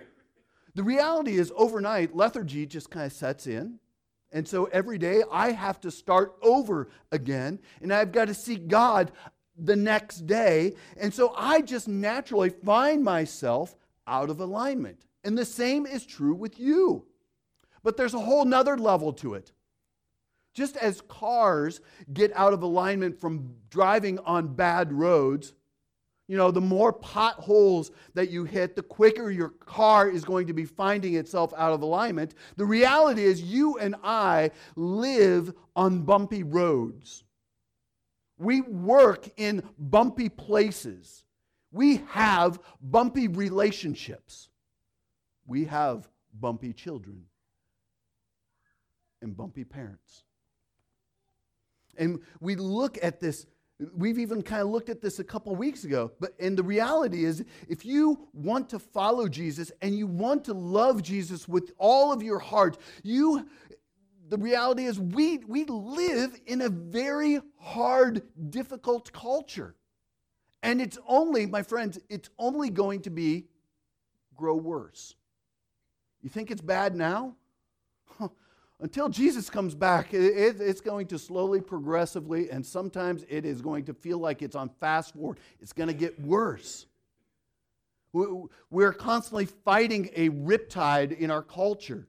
The 0.75 0.83
reality 0.83 1.37
is, 1.37 1.53
overnight, 1.55 2.15
lethargy 2.15 2.65
just 2.65 2.89
kind 2.89 3.05
of 3.05 3.13
sets 3.13 3.47
in. 3.47 3.79
And 4.31 4.45
so 4.45 4.65
every 4.65 4.97
day 4.97 5.23
I 5.31 5.51
have 5.51 5.79
to 5.81 5.91
start 5.91 6.33
over 6.41 6.89
again, 7.13 7.59
and 7.81 7.93
I've 7.93 8.11
got 8.11 8.25
to 8.25 8.33
seek 8.33 8.67
God 8.67 9.13
the 9.57 9.77
next 9.77 10.27
day. 10.27 10.75
And 10.97 11.13
so 11.13 11.33
I 11.37 11.61
just 11.61 11.87
naturally 11.87 12.49
find 12.49 13.03
myself 13.05 13.73
out 14.07 14.29
of 14.29 14.39
alignment. 14.39 15.05
And 15.23 15.37
the 15.37 15.45
same 15.45 15.85
is 15.85 16.05
true 16.05 16.35
with 16.35 16.59
you. 16.59 17.05
But 17.83 17.97
there's 17.97 18.13
a 18.13 18.19
whole 18.19 18.45
nother 18.45 18.77
level 18.77 19.13
to 19.13 19.33
it. 19.33 19.51
Just 20.53 20.77
as 20.77 21.01
cars 21.01 21.81
get 22.13 22.31
out 22.35 22.53
of 22.53 22.63
alignment 22.63 23.19
from 23.19 23.55
driving 23.69 24.19
on 24.19 24.55
bad 24.55 24.93
roads, 24.93 25.53
you 26.27 26.37
know, 26.37 26.49
the 26.49 26.61
more 26.61 26.91
potholes 26.91 27.91
that 28.15 28.31
you 28.31 28.45
hit, 28.45 28.75
the 28.75 28.81
quicker 28.81 29.29
your 29.29 29.49
car 29.49 30.09
is 30.09 30.23
going 30.23 30.47
to 30.47 30.53
be 30.53 30.65
finding 30.65 31.15
itself 31.15 31.53
out 31.55 31.73
of 31.73 31.81
alignment. 31.81 32.33
The 32.55 32.65
reality 32.65 33.23
is, 33.23 33.43
you 33.43 33.77
and 33.77 33.95
I 34.03 34.51
live 34.75 35.53
on 35.75 36.01
bumpy 36.01 36.41
roads. 36.41 37.23
We 38.37 38.61
work 38.61 39.29
in 39.37 39.61
bumpy 39.77 40.29
places. 40.29 41.24
We 41.75 41.97
have 42.07 42.57
bumpy 42.81 43.27
relationships. 43.27 44.47
We 45.45 45.65
have 45.65 46.07
bumpy 46.39 46.71
children 46.71 47.23
and 49.21 49.35
bumpy 49.35 49.65
parents. 49.65 50.23
And 51.97 52.21
we 52.39 52.55
look 52.55 52.97
at 53.03 53.19
this, 53.19 53.45
we've 53.93 54.19
even 54.19 54.41
kind 54.41 54.61
of 54.61 54.69
looked 54.69 54.87
at 54.87 55.01
this 55.01 55.19
a 55.19 55.23
couple 55.25 55.53
weeks 55.53 55.83
ago. 55.83 56.13
But 56.21 56.31
and 56.39 56.57
the 56.57 56.63
reality 56.63 57.25
is, 57.25 57.43
if 57.67 57.83
you 57.85 58.29
want 58.31 58.69
to 58.69 58.79
follow 58.79 59.27
Jesus 59.27 59.69
and 59.81 59.97
you 59.97 60.07
want 60.07 60.45
to 60.45 60.53
love 60.53 61.03
Jesus 61.03 61.45
with 61.45 61.73
all 61.77 62.13
of 62.13 62.23
your 62.23 62.39
heart, 62.39 62.77
you 63.03 63.49
the 64.29 64.37
reality 64.37 64.85
is 64.85 64.97
we, 64.97 65.39
we 65.39 65.65
live 65.65 66.39
in 66.45 66.61
a 66.61 66.69
very 66.69 67.41
hard, 67.59 68.21
difficult 68.49 69.11
culture. 69.11 69.75
And 70.65 70.81
it's 70.81 70.97
only, 71.07 71.45
my 71.45 71.61
friends, 71.61 71.99
it's 72.09 72.29
only 72.39 72.71
going 72.71 73.01
to 73.01 73.11
be 73.11 73.45
grow 74.35 74.55
worse. 74.55 75.13
You 76.23 76.29
think 76.29 76.49
it's 76.49 76.59
bad 76.59 76.95
now? 76.95 77.35
Until 78.79 79.07
Jesus 79.07 79.47
comes 79.47 79.75
back, 79.75 80.11
it, 80.15 80.59
it's 80.59 80.81
going 80.81 81.05
to 81.07 81.19
slowly, 81.19 81.61
progressively, 81.61 82.49
and 82.49 82.65
sometimes 82.65 83.23
it 83.29 83.45
is 83.45 83.61
going 83.61 83.85
to 83.85 83.93
feel 83.93 84.17
like 84.17 84.41
it's 84.41 84.55
on 84.55 84.69
fast 84.79 85.13
forward. 85.13 85.37
It's 85.61 85.71
going 85.71 85.87
to 85.87 85.93
get 85.93 86.19
worse. 86.19 86.87
We're 88.11 88.93
constantly 88.93 89.45
fighting 89.45 90.09
a 90.15 90.29
riptide 90.29 91.15
in 91.15 91.29
our 91.29 91.43
culture 91.43 92.07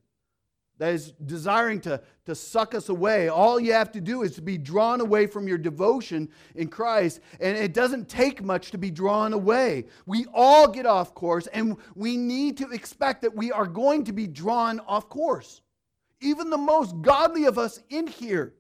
that 0.79 0.93
is 0.93 1.13
desiring 1.25 1.81
to, 1.83 2.01
to 2.27 2.35
suck 2.35 2.75
us 2.75 2.89
away. 2.89 3.29
All 3.29 3.59
you 3.59 3.73
have 3.73 3.91
to 3.93 4.01
do 4.01 4.23
is 4.23 4.35
to 4.35 4.43
be 4.43 4.59
drawn 4.59 5.01
away 5.01 5.27
from 5.27 5.49
your 5.49 5.59
devotion 5.59 6.29
in 6.55 6.69
Christ. 6.69 7.21
And 7.41 7.57
it 7.57 7.73
doesn't 7.73 8.09
take 8.09 8.43
much 8.43 8.71
to 8.73 8.79
be 8.79 8.91
drawn 8.91 9.33
away. 9.33 9.87
We 10.05 10.27
all 10.35 10.69
get 10.69 10.85
off 10.85 11.15
course, 11.15 11.47
and 11.49 11.77
we 11.95 12.17
need 12.17 12.59
to 12.59 12.71
expect 12.71 13.23
that 13.23 13.35
we 13.35 13.53
are 13.53 13.67
going 13.67 14.05
to 14.05 14.13
be 14.13 14.27
drawn 14.27 14.81
off 14.81 15.09
course. 15.09 15.63
Even 16.21 16.51
the 16.51 16.59
most 16.59 17.01
godly 17.01 17.45
of 17.45 17.59
us 17.59 17.81
in 17.89 18.07
here 18.07 18.55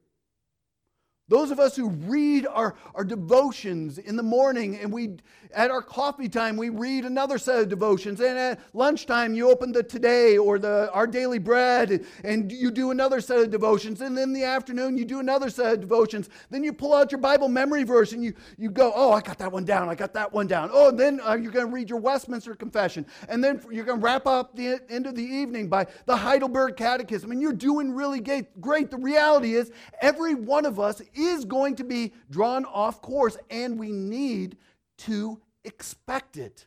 Those 1.28 1.50
of 1.50 1.58
us 1.58 1.74
who 1.74 1.88
read 1.88 2.46
our, 2.46 2.76
our 2.94 3.02
devotions 3.02 3.98
in 3.98 4.14
the 4.14 4.22
morning 4.22 4.76
and 4.76 4.92
we 4.92 5.16
at 5.52 5.72
our 5.72 5.82
coffee 5.82 6.28
time 6.28 6.56
we 6.56 6.68
read 6.68 7.04
another 7.04 7.36
set 7.36 7.58
of 7.60 7.68
devotions. 7.68 8.20
And 8.20 8.38
at 8.38 8.60
lunchtime 8.74 9.34
you 9.34 9.50
open 9.50 9.72
the 9.72 9.82
today 9.82 10.38
or 10.38 10.60
the 10.60 10.88
our 10.92 11.08
daily 11.08 11.40
bread 11.40 12.06
and 12.22 12.52
you 12.52 12.70
do 12.70 12.92
another 12.92 13.20
set 13.20 13.38
of 13.38 13.50
devotions. 13.50 14.02
And 14.02 14.16
then 14.16 14.28
in 14.28 14.32
the 14.34 14.44
afternoon 14.44 14.96
you 14.96 15.04
do 15.04 15.18
another 15.18 15.50
set 15.50 15.72
of 15.72 15.80
devotions. 15.80 16.30
Then 16.50 16.62
you 16.62 16.72
pull 16.72 16.94
out 16.94 17.10
your 17.10 17.20
bible 17.20 17.48
memory 17.48 17.82
verse 17.82 18.12
and 18.12 18.22
you 18.22 18.32
you 18.56 18.70
go 18.70 18.92
oh 18.94 19.10
i 19.10 19.20
got 19.20 19.38
that 19.38 19.50
one 19.50 19.64
down. 19.64 19.88
I 19.88 19.96
got 19.96 20.14
that 20.14 20.32
one 20.32 20.46
down. 20.46 20.70
Oh 20.72 20.90
and 20.90 20.98
then 20.98 21.20
uh, 21.26 21.34
you're 21.34 21.50
going 21.50 21.66
to 21.66 21.72
read 21.72 21.90
your 21.90 21.98
westminster 21.98 22.54
confession. 22.54 23.04
And 23.28 23.42
then 23.42 23.60
you're 23.68 23.84
going 23.84 23.98
to 23.98 24.04
wrap 24.04 24.28
up 24.28 24.54
the 24.54 24.80
end 24.88 25.06
of 25.06 25.16
the 25.16 25.24
evening 25.24 25.68
by 25.68 25.88
the 26.04 26.16
heidelberg 26.16 26.76
catechism. 26.76 27.32
And 27.32 27.42
you're 27.42 27.52
doing 27.52 27.92
really 27.92 28.20
great. 28.60 28.92
The 28.92 28.96
reality 28.96 29.54
is 29.54 29.72
every 30.00 30.36
one 30.36 30.64
of 30.64 30.78
us 30.78 31.02
is 31.16 31.44
going 31.44 31.76
to 31.76 31.84
be 31.84 32.12
drawn 32.30 32.64
off 32.64 33.00
course 33.02 33.36
and 33.50 33.78
we 33.78 33.90
need 33.90 34.56
to 34.98 35.40
expect 35.64 36.36
it. 36.36 36.66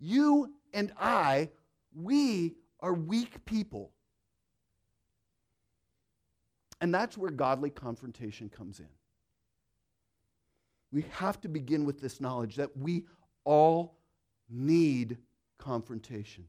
You 0.00 0.52
and 0.74 0.92
I, 1.00 1.50
we 1.94 2.54
are 2.80 2.94
weak 2.94 3.44
people. 3.44 3.92
And 6.80 6.92
that's 6.92 7.16
where 7.16 7.30
godly 7.30 7.70
confrontation 7.70 8.48
comes 8.48 8.80
in. 8.80 8.88
We 10.90 11.04
have 11.12 11.40
to 11.42 11.48
begin 11.48 11.84
with 11.84 12.00
this 12.00 12.20
knowledge 12.20 12.56
that 12.56 12.76
we 12.76 13.04
all 13.44 13.96
need 14.50 15.16
confrontation. 15.58 16.44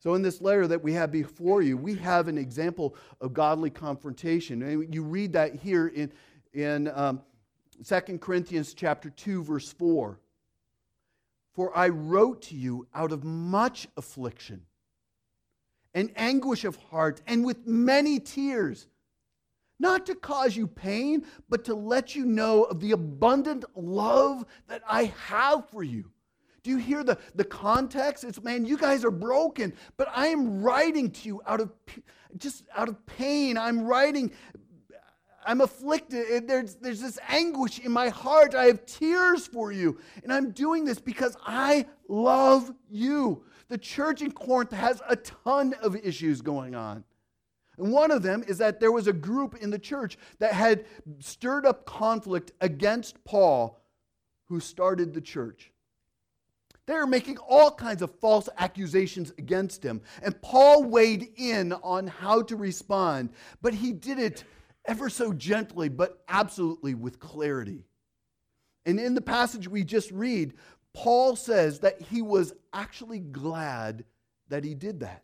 So, 0.00 0.14
in 0.14 0.22
this 0.22 0.40
letter 0.40 0.66
that 0.66 0.82
we 0.82 0.94
have 0.94 1.12
before 1.12 1.60
you, 1.60 1.76
we 1.76 1.94
have 1.96 2.26
an 2.26 2.38
example 2.38 2.96
of 3.20 3.34
godly 3.34 3.68
confrontation. 3.68 4.62
And 4.62 4.94
you 4.94 5.02
read 5.02 5.34
that 5.34 5.56
here 5.56 5.88
in, 5.88 6.10
in 6.54 6.88
um, 6.94 7.20
2 7.86 8.18
Corinthians 8.18 8.72
chapter 8.72 9.10
2 9.10 9.44
verse 9.44 9.70
4. 9.72 10.18
For 11.52 11.76
I 11.76 11.88
wrote 11.88 12.42
to 12.42 12.54
you 12.56 12.86
out 12.94 13.12
of 13.12 13.24
much 13.24 13.88
affliction 13.98 14.62
and 15.92 16.10
anguish 16.16 16.64
of 16.64 16.76
heart 16.76 17.20
and 17.26 17.44
with 17.44 17.66
many 17.66 18.20
tears, 18.20 18.86
not 19.78 20.06
to 20.06 20.14
cause 20.14 20.56
you 20.56 20.66
pain, 20.66 21.26
but 21.50 21.64
to 21.64 21.74
let 21.74 22.14
you 22.14 22.24
know 22.24 22.64
of 22.64 22.80
the 22.80 22.92
abundant 22.92 23.64
love 23.76 24.46
that 24.68 24.82
I 24.88 25.12
have 25.26 25.68
for 25.68 25.82
you. 25.82 26.10
Do 26.62 26.70
you 26.70 26.76
hear 26.76 27.02
the, 27.02 27.18
the 27.34 27.44
context? 27.44 28.24
It's, 28.24 28.42
man, 28.42 28.64
you 28.64 28.76
guys 28.76 29.04
are 29.04 29.10
broken, 29.10 29.72
but 29.96 30.08
I 30.14 30.28
am 30.28 30.62
writing 30.62 31.10
to 31.10 31.28
you 31.28 31.42
out 31.46 31.60
of 31.60 31.72
just 32.36 32.64
out 32.76 32.88
of 32.88 33.04
pain. 33.06 33.58
I'm 33.58 33.84
writing 33.84 34.32
I'm 35.44 35.60
afflicted. 35.60 36.46
There's, 36.46 36.76
there's 36.76 37.00
this 37.00 37.18
anguish 37.28 37.78
in 37.78 37.92
my 37.92 38.08
heart. 38.08 38.54
I 38.54 38.64
have 38.64 38.84
tears 38.84 39.46
for 39.46 39.72
you. 39.72 39.98
And 40.22 40.32
I'm 40.32 40.50
doing 40.50 40.84
this 40.84 41.00
because 41.00 41.36
I 41.46 41.86
love 42.08 42.70
you. 42.90 43.44
The 43.68 43.78
church 43.78 44.20
in 44.20 44.32
Corinth 44.32 44.72
has 44.72 45.00
a 45.08 45.16
ton 45.16 45.74
of 45.82 45.96
issues 45.96 46.42
going 46.42 46.74
on. 46.74 47.04
And 47.78 47.92
one 47.92 48.10
of 48.10 48.22
them 48.22 48.44
is 48.46 48.58
that 48.58 48.80
there 48.80 48.92
was 48.92 49.06
a 49.06 49.12
group 49.12 49.56
in 49.56 49.70
the 49.70 49.78
church 49.78 50.18
that 50.38 50.52
had 50.52 50.84
stirred 51.20 51.64
up 51.64 51.86
conflict 51.86 52.52
against 52.60 53.22
Paul, 53.24 53.80
who 54.46 54.60
started 54.60 55.14
the 55.14 55.20
church. 55.20 55.72
They 56.90 56.96
were 56.96 57.06
making 57.06 57.38
all 57.38 57.70
kinds 57.70 58.02
of 58.02 58.12
false 58.18 58.48
accusations 58.58 59.32
against 59.38 59.84
him. 59.84 60.00
And 60.24 60.42
Paul 60.42 60.82
weighed 60.82 61.28
in 61.36 61.72
on 61.72 62.08
how 62.08 62.42
to 62.42 62.56
respond, 62.56 63.30
but 63.62 63.74
he 63.74 63.92
did 63.92 64.18
it 64.18 64.42
ever 64.86 65.08
so 65.08 65.32
gently, 65.32 65.88
but 65.88 66.24
absolutely 66.28 66.94
with 66.94 67.20
clarity. 67.20 67.84
And 68.84 68.98
in 68.98 69.14
the 69.14 69.20
passage 69.20 69.68
we 69.68 69.84
just 69.84 70.10
read, 70.10 70.54
Paul 70.92 71.36
says 71.36 71.78
that 71.78 72.02
he 72.02 72.22
was 72.22 72.54
actually 72.72 73.20
glad 73.20 74.04
that 74.48 74.64
he 74.64 74.74
did 74.74 74.98
that. 74.98 75.22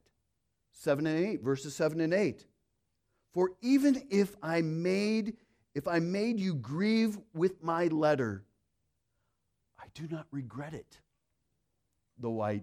7 0.70 1.04
and 1.04 1.18
8, 1.18 1.42
verses 1.42 1.74
7 1.74 2.00
and 2.00 2.14
8. 2.14 2.46
For 3.32 3.50
even 3.60 4.06
if 4.08 4.36
I 4.40 4.62
made 4.62 5.36
if 5.74 5.88
I 5.88 5.98
made 5.98 6.38
you 6.38 6.54
grieve 6.54 7.18
with 7.34 7.60
my 7.62 7.88
letter, 7.88 8.44
I 9.80 9.86
do 9.94 10.06
not 10.08 10.26
regret 10.30 10.72
it, 10.72 11.00
though 12.18 12.40
I 12.40 12.62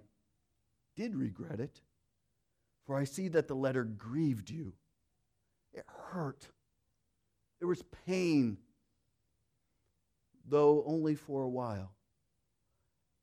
did 0.96 1.16
regret 1.16 1.60
it. 1.60 1.82
For 2.86 2.98
I 2.98 3.06
see 3.06 3.30
that 3.30 3.48
the 3.48 3.56
letter 3.56 3.84
grieved 3.84 4.50
you. 4.50 4.74
It 5.74 5.86
hurt. 5.88 6.50
There 7.60 7.68
was 7.68 7.84
pain, 8.06 8.58
though 10.48 10.84
only 10.86 11.16
for 11.16 11.42
a 11.42 11.50
while. 11.50 11.94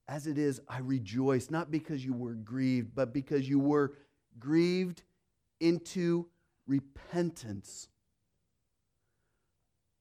As 0.09 0.27
it 0.27 0.39
is, 0.39 0.61
I 0.67 0.79
rejoice, 0.79 1.51
not 1.51 1.71
because 1.71 2.05
you 2.05 2.15
were 2.15 2.35
grieved, 2.35 2.95
but 2.95 3.13
because 3.13 3.49
you 3.49 3.61
were 3.61 3.93
grieved 4.39 5.03
into 5.61 6.27
repentance. 6.67 7.89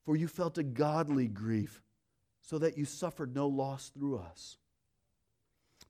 For 0.06 0.16
you 0.16 0.28
felt 0.28 0.58
a 0.58 0.64
godly 0.64 1.28
grief, 1.28 1.84
so 2.42 2.58
that 2.58 2.78
you 2.78 2.86
suffered 2.86 3.36
no 3.36 3.48
loss 3.48 3.90
through 3.90 4.18
us. 4.18 4.58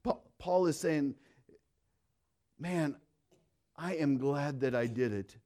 Paul 0.04 0.68
is 0.68 0.80
saying, 0.80 1.16
Man, 2.58 2.96
I 3.78 3.96
am 3.96 4.18
glad 4.18 4.60
that 4.62 4.76
I 4.76 4.88
did 4.88 5.14
it. 5.14 5.38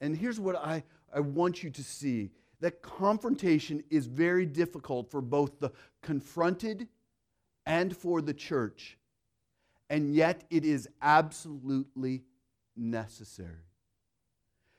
And 0.00 0.16
here's 0.16 0.38
what 0.38 0.56
I, 0.56 0.84
I 1.12 1.20
want 1.20 1.62
you 1.62 1.70
to 1.70 1.82
see 1.82 2.30
that 2.60 2.82
confrontation 2.82 3.82
is 3.90 4.06
very 4.06 4.46
difficult 4.46 5.10
for 5.10 5.20
both 5.20 5.58
the 5.58 5.72
confronted 6.02 6.88
and 7.66 7.96
for 7.96 8.22
the 8.22 8.32
church. 8.34 8.96
And 9.90 10.14
yet 10.14 10.44
it 10.50 10.64
is 10.64 10.88
absolutely 11.02 12.24
necessary. 12.76 13.66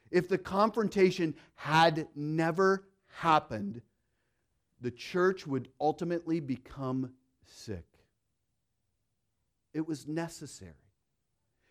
If 0.09 0.29
the 0.29 0.37
confrontation 0.37 1.35
had 1.55 2.07
never 2.15 2.87
happened, 3.07 3.81
the 4.79 4.91
church 4.91 5.45
would 5.45 5.69
ultimately 5.79 6.39
become 6.39 7.11
sick. 7.45 7.96
It 9.77 9.87
was 9.87 10.07
necessary. 10.07 10.73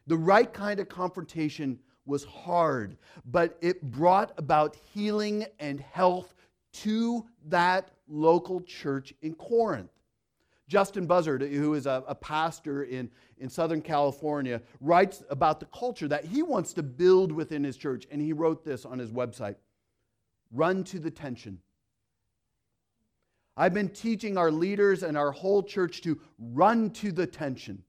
The 0.06 0.16
right 0.16 0.52
kind 0.52 0.78
of 0.78 0.88
confrontation 0.88 1.80
was 2.04 2.22
hard, 2.22 2.98
but 3.24 3.58
it 3.60 3.82
brought 3.82 4.32
about 4.38 4.76
healing 4.94 5.44
and 5.58 5.80
health 5.80 6.32
to 6.84 7.26
that 7.46 7.90
local 8.06 8.60
church 8.60 9.12
in 9.22 9.34
Corinth. 9.34 9.90
Justin 10.68 11.06
Buzzard, 11.06 11.42
who 11.42 11.74
is 11.74 11.86
a, 11.86 12.04
a, 12.06 12.14
pastor 12.14 12.84
in, 12.84 13.10
in 13.38 13.48
Southern 13.48 13.82
California, 13.82 14.62
writes 14.80 15.24
about 15.28 15.58
the 15.58 15.66
culture 15.66 16.06
that 16.06 16.24
he 16.24 16.44
wants 16.44 16.72
to 16.74 16.84
build 16.84 17.32
within 17.32 17.64
his 17.64 17.76
church. 17.76 18.06
And 18.12 18.22
he 18.22 18.32
wrote 18.32 18.64
this 18.64 18.84
on 18.84 19.00
his 19.00 19.10
website 19.10 19.56
Run 20.52 20.84
to 20.84 21.00
the 21.00 21.10
tension. 21.10 21.58
I've 23.56 23.74
been 23.74 23.88
teaching 23.88 24.38
our 24.38 24.52
leaders 24.52 25.02
and 25.02 25.18
our 25.18 25.32
whole 25.32 25.64
church 25.64 26.02
to 26.02 26.20
run 26.38 26.90
to 26.90 27.10
the 27.10 27.26
tension 27.26 27.82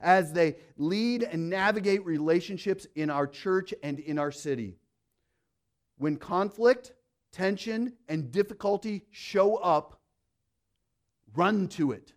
as 0.00 0.32
they 0.32 0.56
lead 0.76 1.22
and 1.22 1.50
navigate 1.50 2.04
relationships 2.04 2.86
in 2.94 3.10
our 3.10 3.26
church 3.26 3.74
and 3.82 3.98
in 3.98 4.18
our 4.18 4.32
city. 4.32 4.76
When 5.98 6.16
conflict, 6.16 6.92
tension, 7.32 7.92
and 8.08 8.32
difficulty 8.32 9.04
show 9.10 9.56
up, 9.56 10.00
run 11.34 11.68
to 11.68 11.92
it. 11.92 12.12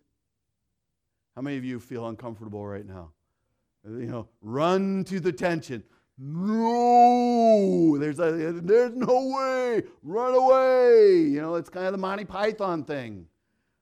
How 1.36 1.42
many 1.42 1.56
of 1.56 1.64
you 1.64 1.80
feel 1.80 2.08
uncomfortable 2.08 2.66
right 2.66 2.86
now? 2.86 3.10
You 3.84 4.06
know, 4.06 4.28
run 4.40 5.04
to 5.04 5.20
the 5.20 5.32
tension. 5.32 5.82
No, 6.16 7.98
there's 7.98 8.20
a, 8.20 8.52
there's 8.62 8.94
no 8.94 9.26
way. 9.26 9.82
Run 10.02 10.34
away. 10.34 11.18
You 11.18 11.40
know, 11.40 11.56
it's 11.56 11.68
kind 11.68 11.86
of 11.86 11.92
the 11.92 11.98
Monty 11.98 12.24
Python 12.24 12.84
thing. 12.84 13.26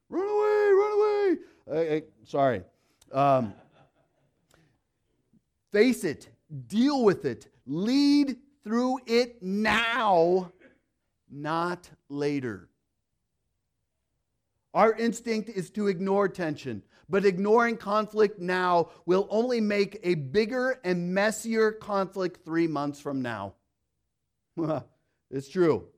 Run 0.08 0.26
away, 0.26 0.70
run 0.72 1.78
away. 1.78 2.00
Uh, 2.00 2.00
sorry. 2.24 2.62
Um, 3.12 3.52
Face 5.72 6.04
it, 6.04 6.28
deal 6.66 7.02
with 7.02 7.24
it, 7.24 7.48
lead 7.66 8.36
through 8.62 8.98
it 9.06 9.42
now, 9.42 10.52
not 11.30 11.88
later. 12.10 12.68
Our 14.74 14.94
instinct 14.94 15.48
is 15.48 15.70
to 15.70 15.88
ignore 15.88 16.28
tension, 16.28 16.82
but 17.08 17.24
ignoring 17.24 17.76
conflict 17.76 18.38
now 18.38 18.90
will 19.06 19.26
only 19.30 19.60
make 19.60 19.98
a 20.02 20.14
bigger 20.14 20.78
and 20.84 21.12
messier 21.14 21.72
conflict 21.72 22.44
three 22.44 22.66
months 22.66 23.00
from 23.00 23.22
now. 23.22 23.54
it's 25.30 25.48
true. 25.48 25.88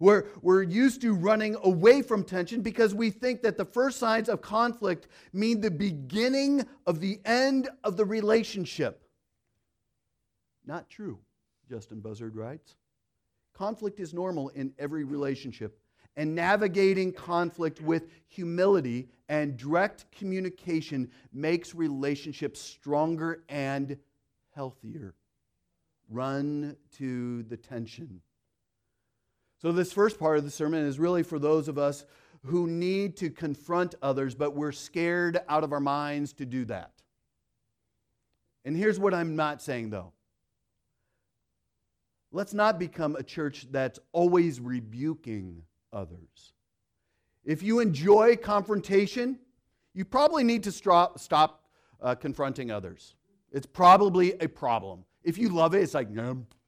We're, 0.00 0.26
we're 0.42 0.62
used 0.62 1.00
to 1.02 1.14
running 1.14 1.56
away 1.62 2.02
from 2.02 2.22
tension 2.22 2.62
because 2.62 2.94
we 2.94 3.10
think 3.10 3.42
that 3.42 3.56
the 3.56 3.64
first 3.64 3.98
signs 3.98 4.28
of 4.28 4.40
conflict 4.40 5.08
mean 5.32 5.60
the 5.60 5.70
beginning 5.70 6.66
of 6.86 7.00
the 7.00 7.20
end 7.24 7.68
of 7.82 7.96
the 7.96 8.04
relationship. 8.04 9.02
Not 10.64 10.88
true, 10.88 11.18
Justin 11.68 12.00
Buzzard 12.00 12.36
writes. 12.36 12.76
Conflict 13.54 13.98
is 13.98 14.14
normal 14.14 14.50
in 14.50 14.72
every 14.78 15.02
relationship. 15.02 15.80
And 16.16 16.34
navigating 16.34 17.12
conflict 17.12 17.80
with 17.80 18.08
humility 18.26 19.08
and 19.28 19.56
direct 19.56 20.10
communication 20.10 21.10
makes 21.32 21.74
relationships 21.74 22.60
stronger 22.60 23.44
and 23.48 23.96
healthier. 24.50 25.14
Run 26.08 26.76
to 26.96 27.44
the 27.44 27.56
tension. 27.56 28.20
So, 29.60 29.72
this 29.72 29.92
first 29.92 30.18
part 30.18 30.38
of 30.38 30.44
the 30.44 30.50
sermon 30.50 30.86
is 30.86 30.98
really 30.98 31.22
for 31.22 31.38
those 31.38 31.68
of 31.68 31.78
us 31.78 32.04
who 32.44 32.68
need 32.68 33.16
to 33.16 33.30
confront 33.30 33.96
others, 34.00 34.34
but 34.34 34.54
we're 34.54 34.72
scared 34.72 35.40
out 35.48 35.64
of 35.64 35.72
our 35.72 35.80
minds 35.80 36.32
to 36.34 36.46
do 36.46 36.64
that. 36.66 36.92
And 38.64 38.76
here's 38.76 38.98
what 38.98 39.14
I'm 39.14 39.34
not 39.34 39.60
saying, 39.60 39.90
though. 39.90 40.12
Let's 42.30 42.54
not 42.54 42.78
become 42.78 43.16
a 43.16 43.22
church 43.22 43.66
that's 43.70 43.98
always 44.12 44.60
rebuking 44.60 45.62
others. 45.92 46.52
If 47.44 47.62
you 47.62 47.80
enjoy 47.80 48.36
confrontation, 48.36 49.38
you 49.94 50.04
probably 50.04 50.44
need 50.44 50.62
to 50.64 50.72
stop, 50.72 51.18
stop 51.18 51.64
uh, 52.00 52.14
confronting 52.14 52.70
others. 52.70 53.14
It's 53.50 53.66
probably 53.66 54.34
a 54.40 54.48
problem. 54.48 55.04
If 55.24 55.38
you 55.38 55.48
love 55.48 55.74
it, 55.74 55.82
it's 55.82 55.94
like, 55.94 56.08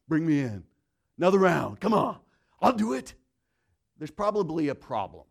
bring 0.09 0.27
me 0.27 0.41
in. 0.41 0.65
Another 1.19 1.39
round. 1.39 1.81
Come 1.81 1.93
on. 1.93 2.19
I'll 2.61 2.73
do 2.73 2.93
it. 2.93 3.15
There's 3.99 4.11
probably 4.11 4.69
a 4.69 4.75
problem. 4.75 5.25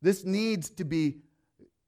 This 0.00 0.24
needs 0.24 0.70
to 0.70 0.84
be 0.84 1.18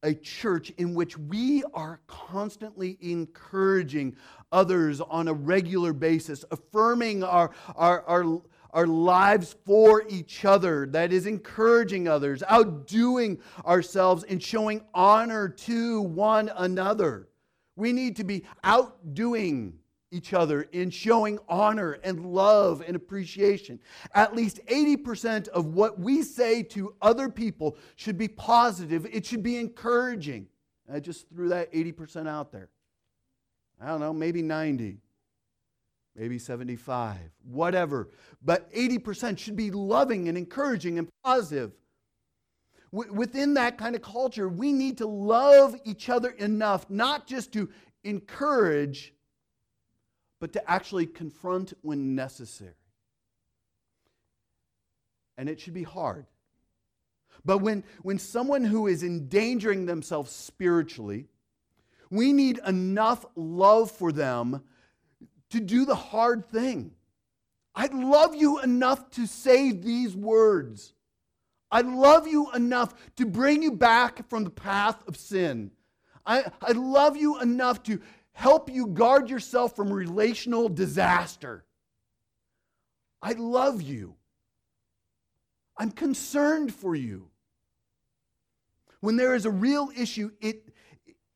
a 0.02 0.14
church 0.14 0.70
in 0.78 0.94
which 0.94 1.18
we 1.18 1.62
are 1.74 2.00
constantly 2.06 2.96
encouraging 3.00 4.16
others 4.50 5.00
on 5.00 5.28
a 5.28 5.32
regular 5.32 5.92
basis, 5.92 6.44
affirming 6.50 7.22
our, 7.22 7.50
our, 7.76 8.02
our, 8.04 8.42
our 8.70 8.86
lives 8.86 9.56
for 9.66 10.04
each 10.08 10.44
other, 10.44 10.86
that 10.86 11.12
is, 11.12 11.26
encouraging 11.26 12.08
others, 12.08 12.42
outdoing 12.48 13.38
ourselves, 13.66 14.24
and 14.24 14.42
showing 14.42 14.82
honor 14.94 15.48
to 15.48 16.00
one 16.00 16.50
another. 16.56 17.28
We 17.76 17.92
need 17.92 18.16
to 18.16 18.24
be 18.24 18.44
outdoing 18.64 19.79
each 20.10 20.32
other 20.34 20.62
in 20.72 20.90
showing 20.90 21.38
honor 21.48 21.92
and 22.02 22.26
love 22.26 22.82
and 22.86 22.96
appreciation. 22.96 23.78
At 24.14 24.34
least 24.34 24.60
80% 24.66 25.48
of 25.48 25.66
what 25.66 25.98
we 25.98 26.22
say 26.22 26.62
to 26.64 26.94
other 27.00 27.28
people 27.28 27.76
should 27.96 28.18
be 28.18 28.28
positive, 28.28 29.06
it 29.12 29.24
should 29.24 29.42
be 29.42 29.56
encouraging. 29.56 30.46
I 30.92 31.00
just 31.00 31.28
threw 31.28 31.48
that 31.50 31.72
80% 31.72 32.28
out 32.28 32.50
there. 32.50 32.68
I 33.80 33.86
don't 33.86 34.00
know, 34.00 34.12
maybe 34.12 34.42
90, 34.42 34.98
maybe 36.16 36.38
75, 36.38 37.16
whatever. 37.44 38.10
But 38.42 38.70
80% 38.72 39.38
should 39.38 39.56
be 39.56 39.70
loving 39.70 40.28
and 40.28 40.36
encouraging 40.36 40.98
and 40.98 41.08
positive. 41.24 41.72
Within 42.92 43.54
that 43.54 43.78
kind 43.78 43.94
of 43.94 44.02
culture, 44.02 44.48
we 44.48 44.72
need 44.72 44.98
to 44.98 45.06
love 45.06 45.76
each 45.84 46.08
other 46.08 46.30
enough 46.30 46.90
not 46.90 47.28
just 47.28 47.52
to 47.52 47.70
encourage 48.02 49.14
but 50.40 50.54
to 50.54 50.70
actually 50.70 51.06
confront 51.06 51.74
when 51.82 52.14
necessary. 52.14 52.74
And 55.36 55.48
it 55.48 55.60
should 55.60 55.74
be 55.74 55.84
hard. 55.84 56.26
But 57.44 57.58
when, 57.58 57.84
when 58.02 58.18
someone 58.18 58.64
who 58.64 58.86
is 58.86 59.02
endangering 59.02 59.86
themselves 59.86 60.32
spiritually, 60.32 61.28
we 62.10 62.32
need 62.32 62.60
enough 62.66 63.24
love 63.36 63.90
for 63.90 64.12
them 64.12 64.62
to 65.50 65.60
do 65.60 65.84
the 65.84 65.94
hard 65.94 66.46
thing. 66.48 66.92
I 67.74 67.86
love 67.86 68.34
you 68.34 68.60
enough 68.60 69.10
to 69.12 69.26
say 69.26 69.72
these 69.72 70.16
words. 70.16 70.92
I 71.70 71.82
love 71.82 72.26
you 72.26 72.50
enough 72.52 72.94
to 73.16 73.26
bring 73.26 73.62
you 73.62 73.72
back 73.72 74.28
from 74.28 74.44
the 74.44 74.50
path 74.50 74.96
of 75.06 75.16
sin. 75.16 75.70
I, 76.26 76.50
I 76.60 76.72
love 76.72 77.16
you 77.16 77.40
enough 77.40 77.82
to 77.84 78.00
help 78.32 78.70
you 78.70 78.86
guard 78.86 79.28
yourself 79.28 79.76
from 79.76 79.92
relational 79.92 80.68
disaster. 80.68 81.64
I 83.22 83.32
love 83.32 83.82
you. 83.82 84.16
I'm 85.76 85.90
concerned 85.90 86.74
for 86.74 86.94
you. 86.94 87.28
When 89.00 89.16
there 89.16 89.34
is 89.34 89.46
a 89.46 89.50
real 89.50 89.90
issue, 89.96 90.30
it, 90.40 90.68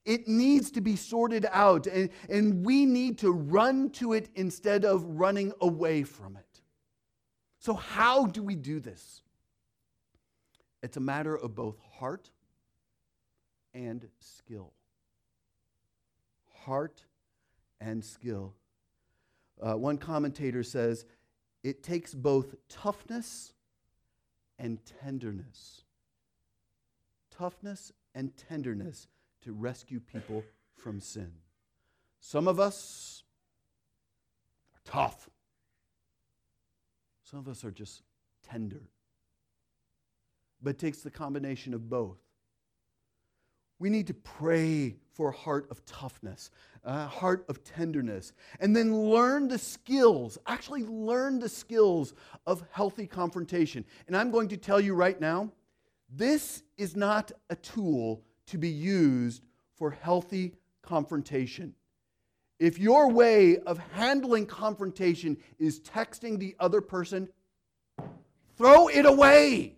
it 0.04 0.28
needs 0.28 0.70
to 0.72 0.80
be 0.80 0.96
sorted 0.96 1.46
out, 1.50 1.87
and, 1.87 2.11
and 2.28 2.64
we 2.64 2.85
need 2.85 3.18
to 3.18 3.33
run 3.33 3.90
to 3.90 4.12
it 4.12 4.28
instead 4.35 4.85
of 4.85 5.02
running 5.04 5.52
away 5.62 6.02
from 6.02 6.37
it. 6.37 6.61
So, 7.59 7.72
how 7.72 8.26
do 8.26 8.42
we 8.42 8.54
do 8.54 8.80
this? 8.80 9.22
It's 10.83 10.98
a 10.98 11.00
matter 11.00 11.35
of 11.35 11.54
both 11.54 11.78
heart 11.98 12.28
and 13.72 14.07
skill 14.20 14.74
heart 16.64 17.05
and 17.81 18.05
skill. 18.05 18.55
Uh, 19.61 19.74
one 19.74 19.98
commentator 19.98 20.62
says 20.62 21.05
it 21.62 21.83
takes 21.83 22.14
both 22.14 22.55
toughness 22.68 23.53
and 24.59 24.79
tenderness. 25.03 25.83
Toughness 27.31 27.92
and 28.14 28.37
tenderness 28.37 29.09
to 29.42 29.53
rescue 29.53 30.00
people 30.00 30.44
from 30.77 31.00
sin. 31.00 31.33
Some 32.20 32.48
of 32.48 32.59
us 32.59 33.22
are 34.74 34.81
tough, 34.85 35.29
some 37.22 37.40
of 37.40 37.48
us 37.48 37.64
are 37.64 37.70
just 37.70 38.03
tender. 38.48 38.88
But 40.62 40.70
it 40.70 40.79
takes 40.79 40.98
the 40.98 41.11
combination 41.11 41.74
of 41.74 41.90
both. 41.90 42.23
We 43.78 43.90
need 43.90 44.06
to 44.06 44.14
pray 44.14 44.96
for 45.12 45.28
a 45.28 45.37
heart 45.37 45.68
of 45.70 45.84
toughness, 45.87 46.50
a 46.84 47.06
heart 47.06 47.44
of 47.48 47.62
tenderness, 47.64 48.32
and 48.60 48.74
then 48.74 48.96
learn 48.96 49.48
the 49.48 49.58
skills, 49.58 50.38
actually 50.46 50.84
learn 50.84 51.38
the 51.38 51.48
skills 51.48 52.14
of 52.46 52.64
healthy 52.70 53.06
confrontation. 53.06 53.84
And 54.06 54.16
I'm 54.16 54.30
going 54.30 54.48
to 54.48 54.56
tell 54.56 54.80
you 54.80 54.94
right 54.94 55.20
now 55.20 55.50
this 56.08 56.62
is 56.76 56.94
not 56.94 57.32
a 57.50 57.56
tool 57.56 58.22
to 58.46 58.58
be 58.58 58.68
used 58.68 59.44
for 59.76 59.90
healthy 59.90 60.54
confrontation. 60.82 61.74
If 62.58 62.78
your 62.78 63.10
way 63.10 63.58
of 63.58 63.78
handling 63.92 64.46
confrontation 64.46 65.37
is 65.58 65.80
texting 65.80 66.38
the 66.38 66.54
other 66.60 66.80
person, 66.80 67.28
throw 68.56 68.88
it 68.88 69.06
away. 69.06 69.73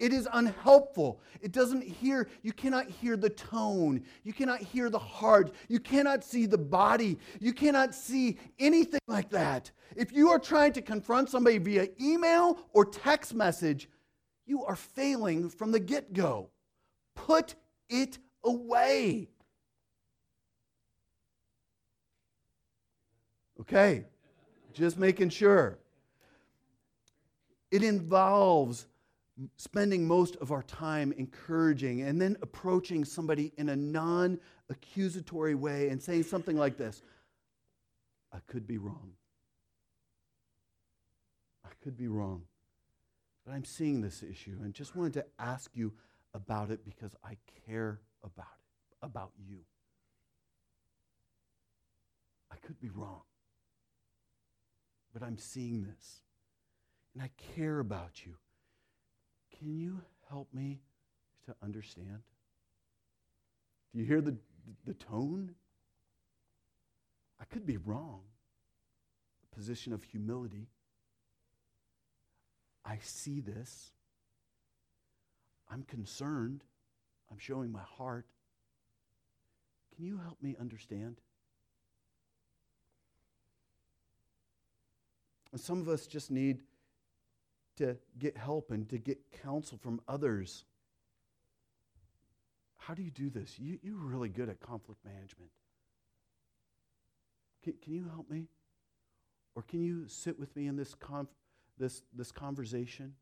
It 0.00 0.12
is 0.12 0.28
unhelpful. 0.32 1.20
It 1.40 1.52
doesn't 1.52 1.82
hear, 1.82 2.28
you 2.42 2.52
cannot 2.52 2.88
hear 2.90 3.16
the 3.16 3.30
tone. 3.30 4.02
You 4.24 4.32
cannot 4.32 4.60
hear 4.60 4.90
the 4.90 4.98
heart. 4.98 5.54
You 5.68 5.78
cannot 5.78 6.24
see 6.24 6.46
the 6.46 6.58
body. 6.58 7.18
You 7.40 7.52
cannot 7.52 7.94
see 7.94 8.38
anything 8.58 9.00
like 9.06 9.30
that. 9.30 9.70
If 9.94 10.12
you 10.12 10.30
are 10.30 10.40
trying 10.40 10.72
to 10.72 10.82
confront 10.82 11.30
somebody 11.30 11.58
via 11.58 11.88
email 12.00 12.58
or 12.72 12.84
text 12.84 13.34
message, 13.34 13.88
you 14.46 14.64
are 14.64 14.76
failing 14.76 15.48
from 15.48 15.70
the 15.70 15.80
get 15.80 16.12
go. 16.12 16.50
Put 17.14 17.54
it 17.88 18.18
away. 18.42 19.28
Okay, 23.60 24.04
just 24.72 24.98
making 24.98 25.30
sure. 25.30 25.78
It 27.70 27.82
involves 27.82 28.86
spending 29.56 30.06
most 30.06 30.36
of 30.36 30.52
our 30.52 30.62
time 30.62 31.12
encouraging 31.16 32.02
and 32.02 32.20
then 32.20 32.36
approaching 32.42 33.04
somebody 33.04 33.52
in 33.56 33.68
a 33.68 33.76
non 33.76 34.38
accusatory 34.70 35.54
way 35.54 35.88
and 35.88 36.02
saying 36.02 36.22
something 36.22 36.56
like 36.56 36.76
this 36.76 37.02
I 38.32 38.38
could 38.46 38.66
be 38.66 38.78
wrong. 38.78 39.12
I 41.64 41.70
could 41.82 41.96
be 41.96 42.08
wrong. 42.08 42.42
But 43.44 43.52
I'm 43.52 43.64
seeing 43.64 44.00
this 44.00 44.22
issue 44.22 44.58
and 44.62 44.72
just 44.72 44.96
wanted 44.96 45.14
to 45.14 45.26
ask 45.38 45.70
you 45.74 45.92
about 46.32 46.70
it 46.70 46.84
because 46.84 47.14
I 47.24 47.36
care 47.66 48.00
about 48.22 48.46
it, 48.58 49.06
about 49.06 49.32
you. 49.46 49.58
I 52.50 52.56
could 52.56 52.80
be 52.80 52.88
wrong. 52.88 53.22
But 55.12 55.22
I'm 55.22 55.38
seeing 55.38 55.84
this. 55.84 56.22
And 57.14 57.22
I 57.22 57.30
care 57.54 57.78
about 57.78 58.24
you. 58.24 58.34
Can 59.64 59.78
you 59.78 60.02
help 60.28 60.52
me 60.52 60.82
to 61.46 61.54
understand? 61.62 62.20
Do 63.94 63.98
you 63.98 64.04
hear 64.04 64.20
the, 64.20 64.36
the 64.84 64.92
tone? 64.92 65.54
I 67.40 67.46
could 67.46 67.64
be 67.64 67.78
wrong. 67.78 68.20
A 69.42 69.54
position 69.56 69.94
of 69.94 70.04
humility. 70.04 70.68
I 72.84 72.98
see 73.00 73.40
this. 73.40 73.92
I'm 75.70 75.84
concerned. 75.84 76.62
I'm 77.30 77.38
showing 77.38 77.72
my 77.72 77.84
heart. 77.96 78.26
Can 79.96 80.04
you 80.04 80.18
help 80.18 80.42
me 80.42 80.56
understand? 80.60 81.22
And 85.52 85.58
some 85.58 85.80
of 85.80 85.88
us 85.88 86.06
just 86.06 86.30
need 86.30 86.60
to 87.76 87.96
get 88.18 88.36
help 88.36 88.70
and 88.70 88.88
to 88.88 88.98
get 88.98 89.18
counsel 89.42 89.78
from 89.78 90.00
others. 90.06 90.64
How 92.78 92.94
do 92.94 93.02
you 93.02 93.10
do 93.10 93.30
this? 93.30 93.58
You, 93.58 93.78
you're 93.82 93.96
really 93.96 94.28
good 94.28 94.48
at 94.48 94.60
conflict 94.60 95.04
management. 95.04 95.50
Can, 97.62 97.74
can 97.82 97.94
you 97.94 98.06
help 98.12 98.30
me? 98.30 98.48
Or 99.54 99.62
can 99.62 99.82
you 99.82 100.06
sit 100.06 100.38
with 100.38 100.54
me 100.54 100.66
in 100.66 100.76
this, 100.76 100.94
conf, 100.94 101.28
this, 101.78 102.02
this 102.12 102.30
conversation? 102.30 103.14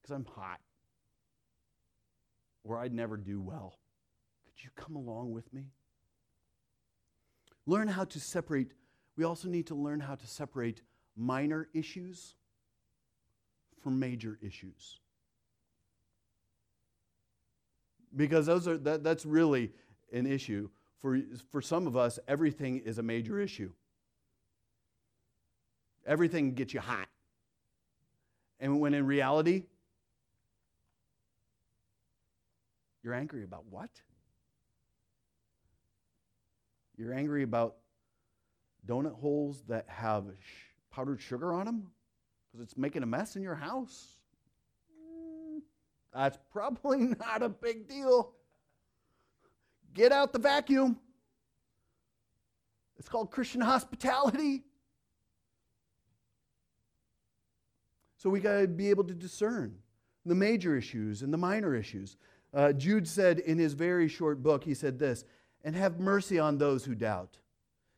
Because 0.00 0.14
I'm 0.14 0.26
hot. 0.26 0.60
Or 2.64 2.78
I'd 2.78 2.92
never 2.92 3.16
do 3.16 3.40
well. 3.40 3.78
Could 4.44 4.64
you 4.64 4.70
come 4.76 4.96
along 4.96 5.32
with 5.32 5.52
me? 5.52 5.72
Learn 7.66 7.88
how 7.88 8.04
to 8.04 8.20
separate. 8.20 8.72
We 9.16 9.24
also 9.24 9.48
need 9.48 9.66
to 9.68 9.74
learn 9.74 10.00
how 10.00 10.14
to 10.14 10.26
separate 10.26 10.82
minor 11.16 11.68
issues 11.72 12.34
from 13.82 13.98
major 13.98 14.38
issues. 14.42 15.00
Because 18.14 18.46
those 18.46 18.66
are, 18.66 18.78
that, 18.78 19.04
that's 19.04 19.26
really 19.26 19.70
an 20.12 20.26
issue. 20.26 20.68
For, 21.00 21.20
for 21.52 21.60
some 21.62 21.86
of 21.86 21.96
us, 21.96 22.18
everything 22.26 22.78
is 22.78 22.98
a 22.98 23.02
major 23.02 23.38
issue. 23.38 23.70
Everything 26.06 26.54
gets 26.54 26.74
you 26.74 26.80
hot. 26.80 27.08
And 28.60 28.80
when 28.80 28.94
in 28.94 29.06
reality, 29.06 29.64
you're 33.02 33.14
angry 33.14 33.44
about 33.44 33.64
what? 33.70 33.90
You're 36.96 37.12
angry 37.12 37.44
about 37.44 37.76
donut 38.86 39.14
holes 39.14 39.62
that 39.68 39.84
have 39.88 40.24
powdered 40.90 41.20
sugar 41.20 41.52
on 41.52 41.66
them 41.66 41.90
because 42.50 42.62
it's 42.64 42.76
making 42.76 43.02
a 43.02 43.06
mess 43.06 43.36
in 43.36 43.42
your 43.42 43.54
house. 43.54 44.16
Mm, 44.92 45.60
that's 46.14 46.38
probably 46.50 46.98
not 47.20 47.42
a 47.42 47.48
big 47.48 47.88
deal. 47.88 48.32
Get 49.94 50.12
out 50.12 50.32
the 50.32 50.38
vacuum. 50.38 50.98
It's 52.98 53.08
called 53.08 53.30
Christian 53.30 53.60
hospitality. 53.60 54.64
So 58.16 58.28
we 58.28 58.40
got 58.40 58.60
to 58.60 58.68
be 58.68 58.90
able 58.90 59.04
to 59.04 59.14
discern 59.14 59.76
the 60.26 60.34
major 60.34 60.76
issues 60.76 61.22
and 61.22 61.32
the 61.32 61.38
minor 61.38 61.74
issues. 61.74 62.16
Uh, 62.52 62.72
Jude 62.72 63.06
said 63.06 63.38
in 63.38 63.58
his 63.58 63.74
very 63.74 64.08
short 64.08 64.42
book, 64.42 64.64
he 64.64 64.74
said 64.74 64.98
this 64.98 65.24
and 65.62 65.76
have 65.76 66.00
mercy 66.00 66.38
on 66.38 66.58
those 66.58 66.84
who 66.84 66.94
doubt. 66.94 67.38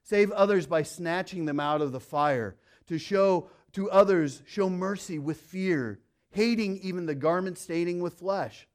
Save 0.03 0.31
others 0.33 0.67
by 0.67 0.83
snatching 0.83 1.45
them 1.45 1.61
out 1.61 1.81
of 1.81 1.93
the 1.93 2.01
fire. 2.01 2.57
To 2.89 2.99
show 2.99 3.49
to 3.73 3.91
others, 3.91 4.43
show 4.47 4.69
mercy 4.69 5.19
with 5.19 5.39
fear, 5.39 6.01
hating 6.31 6.79
even 6.79 7.07
the 7.07 7.15
garment 7.15 7.59
staining 7.59 8.01
with 8.01 8.15
flesh. 8.15 8.67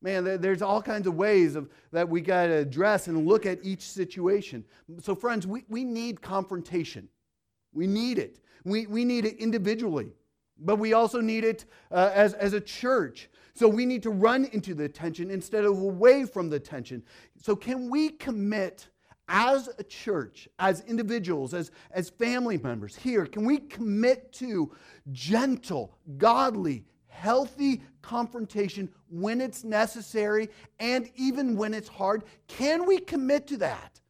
Man, 0.00 0.40
there's 0.40 0.62
all 0.62 0.82
kinds 0.82 1.06
of 1.06 1.14
ways 1.14 1.54
of, 1.54 1.68
that 1.92 2.08
we 2.08 2.20
got 2.20 2.46
to 2.46 2.54
address 2.54 3.06
and 3.06 3.26
look 3.26 3.46
at 3.46 3.60
each 3.62 3.82
situation. 3.82 4.64
So, 5.00 5.14
friends, 5.14 5.46
we, 5.46 5.64
we 5.68 5.84
need 5.84 6.20
confrontation. 6.20 7.08
We 7.72 7.86
need 7.86 8.18
it. 8.18 8.40
We, 8.64 8.86
we 8.86 9.04
need 9.04 9.24
it 9.24 9.36
individually, 9.36 10.12
but 10.58 10.76
we 10.76 10.92
also 10.92 11.20
need 11.20 11.44
it 11.44 11.66
uh, 11.92 12.10
as, 12.14 12.34
as 12.34 12.52
a 12.52 12.60
church. 12.60 13.28
So 13.54 13.68
we 13.68 13.86
need 13.86 14.02
to 14.04 14.10
run 14.10 14.46
into 14.46 14.74
the 14.74 14.88
tension 14.88 15.30
instead 15.30 15.64
of 15.64 15.78
away 15.78 16.24
from 16.24 16.48
the 16.48 16.58
tension. 16.58 17.02
So, 17.40 17.54
can 17.54 17.90
we 17.90 18.10
commit 18.10 18.88
as 19.32 19.70
a 19.78 19.82
church, 19.82 20.46
as 20.58 20.82
individuals, 20.82 21.54
as, 21.54 21.70
as 21.90 22.10
family 22.10 22.58
members 22.58 22.94
here, 22.94 23.24
can 23.24 23.46
we 23.46 23.56
commit 23.56 24.30
to 24.34 24.70
gentle, 25.10 25.96
godly, 26.18 26.84
healthy 27.08 27.82
confrontation 28.02 28.90
when 29.08 29.40
it's 29.40 29.64
necessary 29.64 30.50
and 30.78 31.10
even 31.16 31.56
when 31.56 31.72
it's 31.72 31.88
hard? 31.88 32.24
Can 32.46 32.84
we 32.86 32.98
commit 32.98 33.46
to 33.46 33.56
that? 33.56 34.00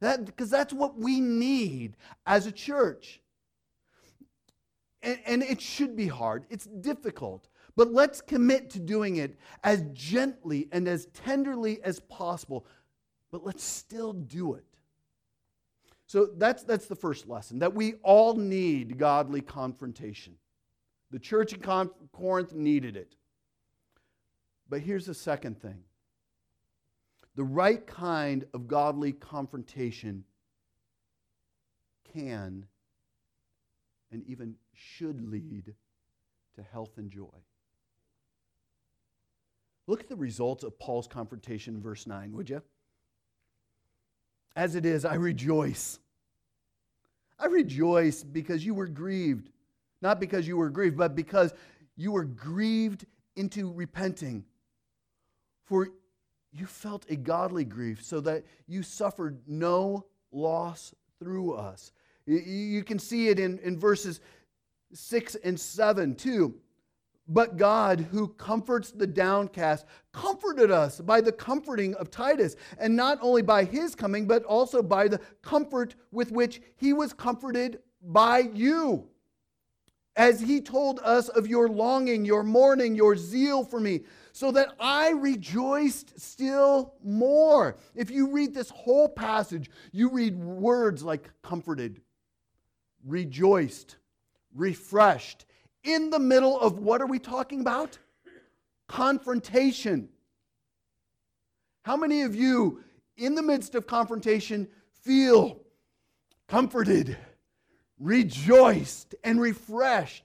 That 0.00 0.24
because 0.24 0.48
that's 0.48 0.72
what 0.72 0.96
we 0.96 1.20
need 1.20 1.98
as 2.26 2.46
a 2.46 2.52
church. 2.52 3.20
And, 5.02 5.18
and 5.26 5.42
it 5.42 5.60
should 5.60 5.94
be 5.94 6.06
hard. 6.06 6.46
It's 6.48 6.64
difficult. 6.64 7.48
But 7.76 7.92
let's 7.92 8.20
commit 8.20 8.70
to 8.70 8.78
doing 8.78 9.16
it 9.16 9.38
as 9.64 9.82
gently 9.92 10.68
and 10.72 10.88
as 10.88 11.06
tenderly 11.06 11.82
as 11.82 12.00
possible. 12.00 12.66
But 13.30 13.44
let's 13.44 13.64
still 13.64 14.12
do 14.12 14.54
it. 14.54 14.64
So 16.06 16.26
that's, 16.36 16.64
that's 16.64 16.86
the 16.86 16.96
first 16.96 17.28
lesson 17.28 17.60
that 17.60 17.74
we 17.74 17.94
all 18.02 18.34
need 18.34 18.98
godly 18.98 19.40
confrontation. 19.40 20.34
The 21.12 21.20
church 21.20 21.52
in 21.52 21.60
Corinth 22.12 22.52
needed 22.52 22.96
it. 22.96 23.14
But 24.68 24.80
here's 24.80 25.06
the 25.06 25.14
second 25.14 25.60
thing 25.60 25.82
the 27.36 27.44
right 27.44 27.86
kind 27.86 28.44
of 28.52 28.66
godly 28.66 29.12
confrontation 29.12 30.24
can 32.12 32.66
and 34.10 34.24
even 34.26 34.56
should 34.74 35.30
lead 35.30 35.74
to 36.56 36.62
health 36.62 36.98
and 36.98 37.10
joy. 37.10 37.28
Look 39.86 40.00
at 40.00 40.08
the 40.08 40.16
results 40.16 40.64
of 40.64 40.78
Paul's 40.78 41.06
confrontation 41.06 41.76
in 41.76 41.82
verse 41.82 42.06
9, 42.06 42.32
would 42.32 42.50
you? 42.50 42.62
As 44.56 44.74
it 44.74 44.84
is, 44.84 45.04
I 45.04 45.14
rejoice. 45.14 45.98
I 47.38 47.46
rejoice 47.46 48.22
because 48.22 48.64
you 48.64 48.74
were 48.74 48.88
grieved. 48.88 49.50
Not 50.02 50.20
because 50.20 50.46
you 50.46 50.56
were 50.56 50.70
grieved, 50.70 50.96
but 50.96 51.14
because 51.14 51.52
you 51.96 52.12
were 52.12 52.24
grieved 52.24 53.06
into 53.36 53.72
repenting. 53.72 54.44
For 55.64 55.88
you 56.52 56.66
felt 56.66 57.06
a 57.08 57.16
godly 57.16 57.64
grief, 57.64 58.02
so 58.02 58.20
that 58.20 58.44
you 58.66 58.82
suffered 58.82 59.40
no 59.46 60.06
loss 60.32 60.94
through 61.18 61.54
us. 61.54 61.92
You 62.26 62.82
can 62.84 62.98
see 62.98 63.28
it 63.28 63.38
in, 63.38 63.58
in 63.60 63.78
verses 63.78 64.20
6 64.92 65.36
and 65.36 65.58
7 65.58 66.14
too. 66.14 66.54
But 67.32 67.56
God, 67.56 68.08
who 68.10 68.26
comforts 68.26 68.90
the 68.90 69.06
downcast, 69.06 69.86
comforted 70.12 70.72
us 70.72 71.00
by 71.00 71.20
the 71.20 71.30
comforting 71.30 71.94
of 71.94 72.10
Titus, 72.10 72.56
and 72.76 72.96
not 72.96 73.18
only 73.22 73.40
by 73.40 73.62
his 73.62 73.94
coming, 73.94 74.26
but 74.26 74.42
also 74.42 74.82
by 74.82 75.06
the 75.06 75.20
comfort 75.40 75.94
with 76.10 76.32
which 76.32 76.60
he 76.74 76.92
was 76.92 77.12
comforted 77.12 77.78
by 78.02 78.40
you. 78.40 79.06
As 80.16 80.40
he 80.40 80.60
told 80.60 80.98
us 81.04 81.28
of 81.28 81.46
your 81.46 81.68
longing, 81.68 82.24
your 82.24 82.42
mourning, 82.42 82.96
your 82.96 83.16
zeal 83.16 83.64
for 83.64 83.78
me, 83.78 84.00
so 84.32 84.50
that 84.50 84.74
I 84.80 85.10
rejoiced 85.10 86.18
still 86.18 86.94
more. 87.04 87.76
If 87.94 88.10
you 88.10 88.32
read 88.32 88.52
this 88.52 88.70
whole 88.70 89.08
passage, 89.08 89.70
you 89.92 90.10
read 90.10 90.36
words 90.36 91.04
like 91.04 91.30
comforted, 91.42 92.00
rejoiced, 93.06 93.98
refreshed, 94.52 95.46
in 95.84 96.10
the 96.10 96.18
middle 96.18 96.58
of 96.60 96.78
what 96.78 97.00
are 97.00 97.06
we 97.06 97.18
talking 97.18 97.60
about? 97.60 97.98
Confrontation. 98.88 100.08
How 101.82 101.96
many 101.96 102.22
of 102.22 102.34
you, 102.34 102.82
in 103.16 103.34
the 103.34 103.42
midst 103.42 103.74
of 103.74 103.86
confrontation, 103.86 104.68
feel 105.02 105.60
comforted, 106.48 107.16
rejoiced, 107.98 109.14
and 109.24 109.40
refreshed? 109.40 110.24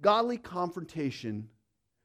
Godly 0.00 0.38
confrontation, 0.38 1.48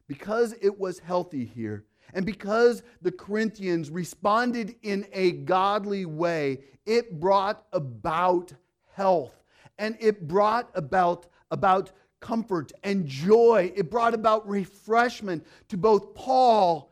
because 0.07 0.55
it 0.61 0.79
was 0.79 0.99
healthy 0.99 1.45
here, 1.45 1.85
and 2.13 2.25
because 2.25 2.83
the 3.01 3.11
Corinthians 3.11 3.89
responded 3.89 4.75
in 4.81 5.05
a 5.11 5.31
godly 5.31 6.05
way, 6.05 6.59
it 6.85 7.19
brought 7.19 7.65
about 7.73 8.53
health 8.93 9.43
and 9.77 9.97
it 9.99 10.27
brought 10.27 10.69
about 10.75 11.27
about 11.51 11.91
comfort 12.19 12.71
and 12.83 13.05
joy. 13.05 13.71
It 13.75 13.91
brought 13.91 14.13
about 14.13 14.47
refreshment 14.47 15.45
to 15.69 15.77
both 15.77 16.15
Paul, 16.15 16.91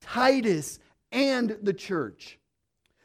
Titus, 0.00 0.78
and 1.12 1.56
the 1.62 1.72
church. 1.72 2.38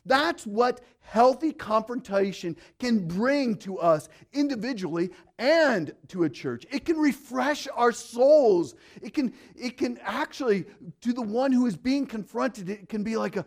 That's 0.05 0.45
what 0.45 0.81
healthy 0.99 1.51
confrontation 1.53 2.57
can 2.79 3.07
bring 3.07 3.55
to 3.57 3.77
us 3.77 4.09
individually 4.33 5.11
and 5.37 5.93
to 6.09 6.23
a 6.23 6.29
church. 6.29 6.65
It 6.71 6.85
can 6.85 6.97
refresh 6.97 7.67
our 7.73 7.91
souls. 7.91 8.75
It 9.01 9.13
can, 9.13 9.33
it 9.55 9.77
can 9.77 9.97
actually, 10.01 10.65
to 11.01 11.13
the 11.13 11.21
one 11.21 11.51
who 11.51 11.65
is 11.65 11.77
being 11.77 12.05
confronted, 12.05 12.69
it 12.69 12.89
can 12.89 13.03
be 13.03 13.15
like 13.15 13.35
a 13.35 13.45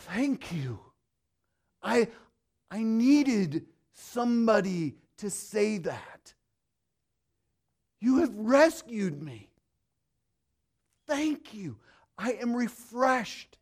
thank 0.00 0.52
you. 0.52 0.80
I, 1.82 2.08
I 2.70 2.82
needed 2.82 3.66
somebody 3.92 4.96
to 5.18 5.30
say 5.30 5.78
that. 5.78 6.19
You 8.00 8.18
have 8.18 8.34
rescued 8.34 9.22
me. 9.22 9.50
Thank 11.06 11.52
you. 11.54 11.76
I 12.16 12.32
am 12.34 12.54
refreshed. 12.54 13.58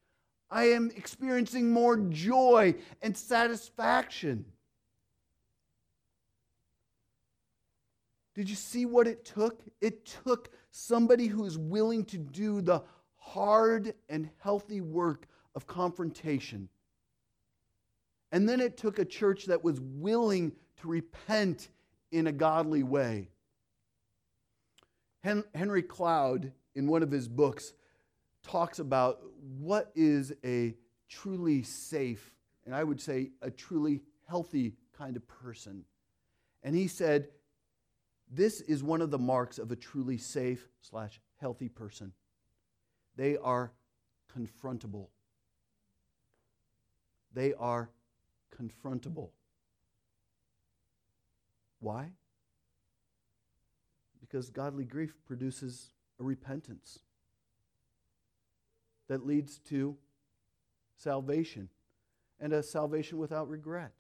I 0.51 0.65
am 0.65 0.91
experiencing 0.97 1.71
more 1.71 1.97
joy 1.97 2.75
and 3.03 3.17
satisfaction. 3.17 4.45
Did 8.35 8.49
you 8.49 8.55
see 8.55 8.87
what 8.87 9.09
it 9.09 9.25
took? 9.25 9.63
It 9.81 10.07
took 10.25 10.51
somebody 10.71 11.27
who 11.27 11.45
is 11.45 11.59
willing 11.59 12.05
to 12.07 12.19
do 12.19 12.61
the 12.61 12.83
hard 13.17 13.95
and 14.09 14.31
healthy 14.39 14.81
work 14.81 15.27
of 15.55 15.67
confrontation. 15.67 16.69
And 18.31 18.49
then 18.49 18.61
it 18.61 18.77
took 18.77 18.99
a 18.99 19.05
church 19.05 19.47
that 19.47 19.65
was 19.65 19.81
willing 19.81 20.53
to 20.81 20.89
repent 20.89 21.71
in 22.13 22.29
a 22.29 22.33
godly 22.33 22.83
way. 22.83 23.31
Henry 25.23 25.83
Cloud, 25.83 26.53
in 26.75 26.87
one 26.87 27.03
of 27.03 27.11
his 27.11 27.29
books, 27.29 27.73
talks 28.43 28.79
about 28.79 29.21
what 29.59 29.91
is 29.95 30.33
a 30.45 30.75
truly 31.09 31.63
safe, 31.63 32.35
and 32.65 32.75
I 32.75 32.85
would 32.85 33.01
say 33.01 33.31
a 33.43 33.51
truly 33.51 34.03
healthy 34.29 34.75
kind 34.97 35.17
of 35.17 35.27
person. 35.27 35.85
And 36.63 36.75
he 36.75 36.87
said, 36.87 37.29
This 38.31 38.61
is 38.61 38.83
one 38.83 39.03
of 39.03 39.11
the 39.11 39.19
marks 39.19 39.59
of 39.59 39.71
a 39.71 39.77
truly 39.77 40.19
safe 40.19 40.69
slash 40.81 41.21
healthy 41.41 41.69
person. 41.69 42.13
They 43.17 43.37
are 43.37 43.73
confrontable. 44.37 45.09
They 47.33 47.55
are 47.55 47.91
confrontable. 48.57 49.31
Why? 51.81 52.13
Because 54.29 54.51
godly 54.51 54.85
grief 54.85 55.15
produces 55.27 55.91
a 56.21 56.23
repentance 56.23 57.01
that 59.09 59.27
leads 59.27 59.59
to 59.59 59.97
salvation 60.97 61.69
and 62.41 62.53
a 62.53 62.63
salvation 62.63 63.19
without 63.19 63.49
regret. 63.49 63.93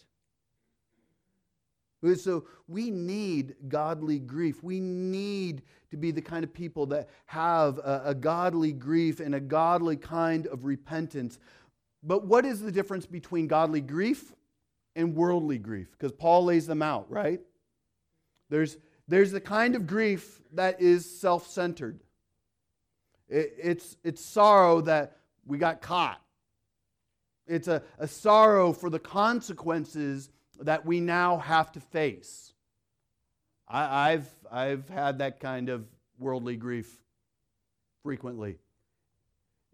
So 2.16 2.44
we 2.68 2.90
need 2.90 3.56
godly 3.68 4.20
grief. 4.20 4.62
We 4.62 4.78
need 4.78 5.62
to 5.90 5.96
be 5.96 6.12
the 6.12 6.22
kind 6.22 6.44
of 6.44 6.52
people 6.52 6.86
that 6.86 7.08
have 7.26 7.78
a, 7.78 8.02
a, 8.06 8.14
godly 8.14 8.72
grief 8.72 9.18
and 9.18 9.34
a 9.34 9.40
godly 9.40 9.96
kind 9.96 10.46
of 10.46 10.64
repentance. 10.64 11.40
But 12.04 12.24
what 12.24 12.44
is 12.44 12.60
the 12.60 12.70
difference 12.70 13.04
between 13.04 13.48
godly 13.48 13.80
grief 13.80 14.32
and 14.94 15.16
worldly 15.16 15.58
grief? 15.58 15.90
Because 15.90 16.12
Paul 16.12 16.44
lays 16.44 16.68
them 16.68 16.82
out, 16.82 17.10
right? 17.10 17.40
There's, 18.48 18.76
there's 19.08 19.32
the 19.32 19.40
kind 19.40 19.74
of 19.74 19.86
grief 19.86 20.40
that 20.52 20.80
is 20.80 21.18
self 21.20 21.48
centered. 21.48 22.00
It, 23.28 23.54
it's, 23.62 23.96
it's 24.04 24.24
sorrow 24.24 24.82
that 24.82 25.16
we 25.46 25.58
got 25.58 25.80
caught. 25.80 26.20
It's 27.46 27.68
a, 27.68 27.82
a 27.98 28.06
sorrow 28.06 28.72
for 28.72 28.90
the 28.90 28.98
consequences 28.98 30.30
that 30.60 30.84
we 30.84 31.00
now 31.00 31.38
have 31.38 31.72
to 31.72 31.80
face. 31.80 32.52
I, 33.70 34.12
have 34.12 34.28
I've 34.50 34.88
had 34.88 35.18
that 35.18 35.40
kind 35.40 35.68
of 35.68 35.86
worldly 36.18 36.56
grief 36.56 36.90
frequently. 38.02 38.58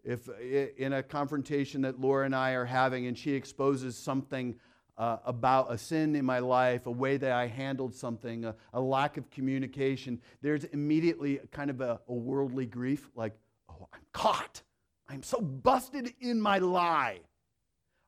If 0.03 0.29
in 0.77 0.93
a 0.93 1.01
confrontation 1.01 1.81
that 1.81 1.99
Laura 1.99 2.25
and 2.25 2.35
I 2.35 2.51
are 2.51 2.65
having, 2.65 3.07
and 3.07 3.17
she 3.17 3.31
exposes 3.31 3.97
something 3.97 4.55
uh, 4.97 5.17
about 5.25 5.71
a 5.71 5.77
sin 5.77 6.15
in 6.15 6.25
my 6.25 6.39
life, 6.39 6.85
a 6.85 6.91
way 6.91 7.17
that 7.17 7.31
I 7.31 7.47
handled 7.47 7.93
something, 7.93 8.45
a, 8.45 8.55
a 8.73 8.79
lack 8.79 9.17
of 9.17 9.29
communication, 9.29 10.21
there's 10.41 10.63
immediately 10.65 11.39
kind 11.51 11.69
of 11.69 11.81
a, 11.81 11.99
a 12.07 12.13
worldly 12.13 12.65
grief 12.65 13.09
like, 13.15 13.37
oh, 13.69 13.87
I'm 13.93 14.01
caught. 14.13 14.61
I'm 15.09 15.21
so 15.21 15.41
busted 15.41 16.13
in 16.19 16.39
my 16.39 16.59
lie. 16.59 17.19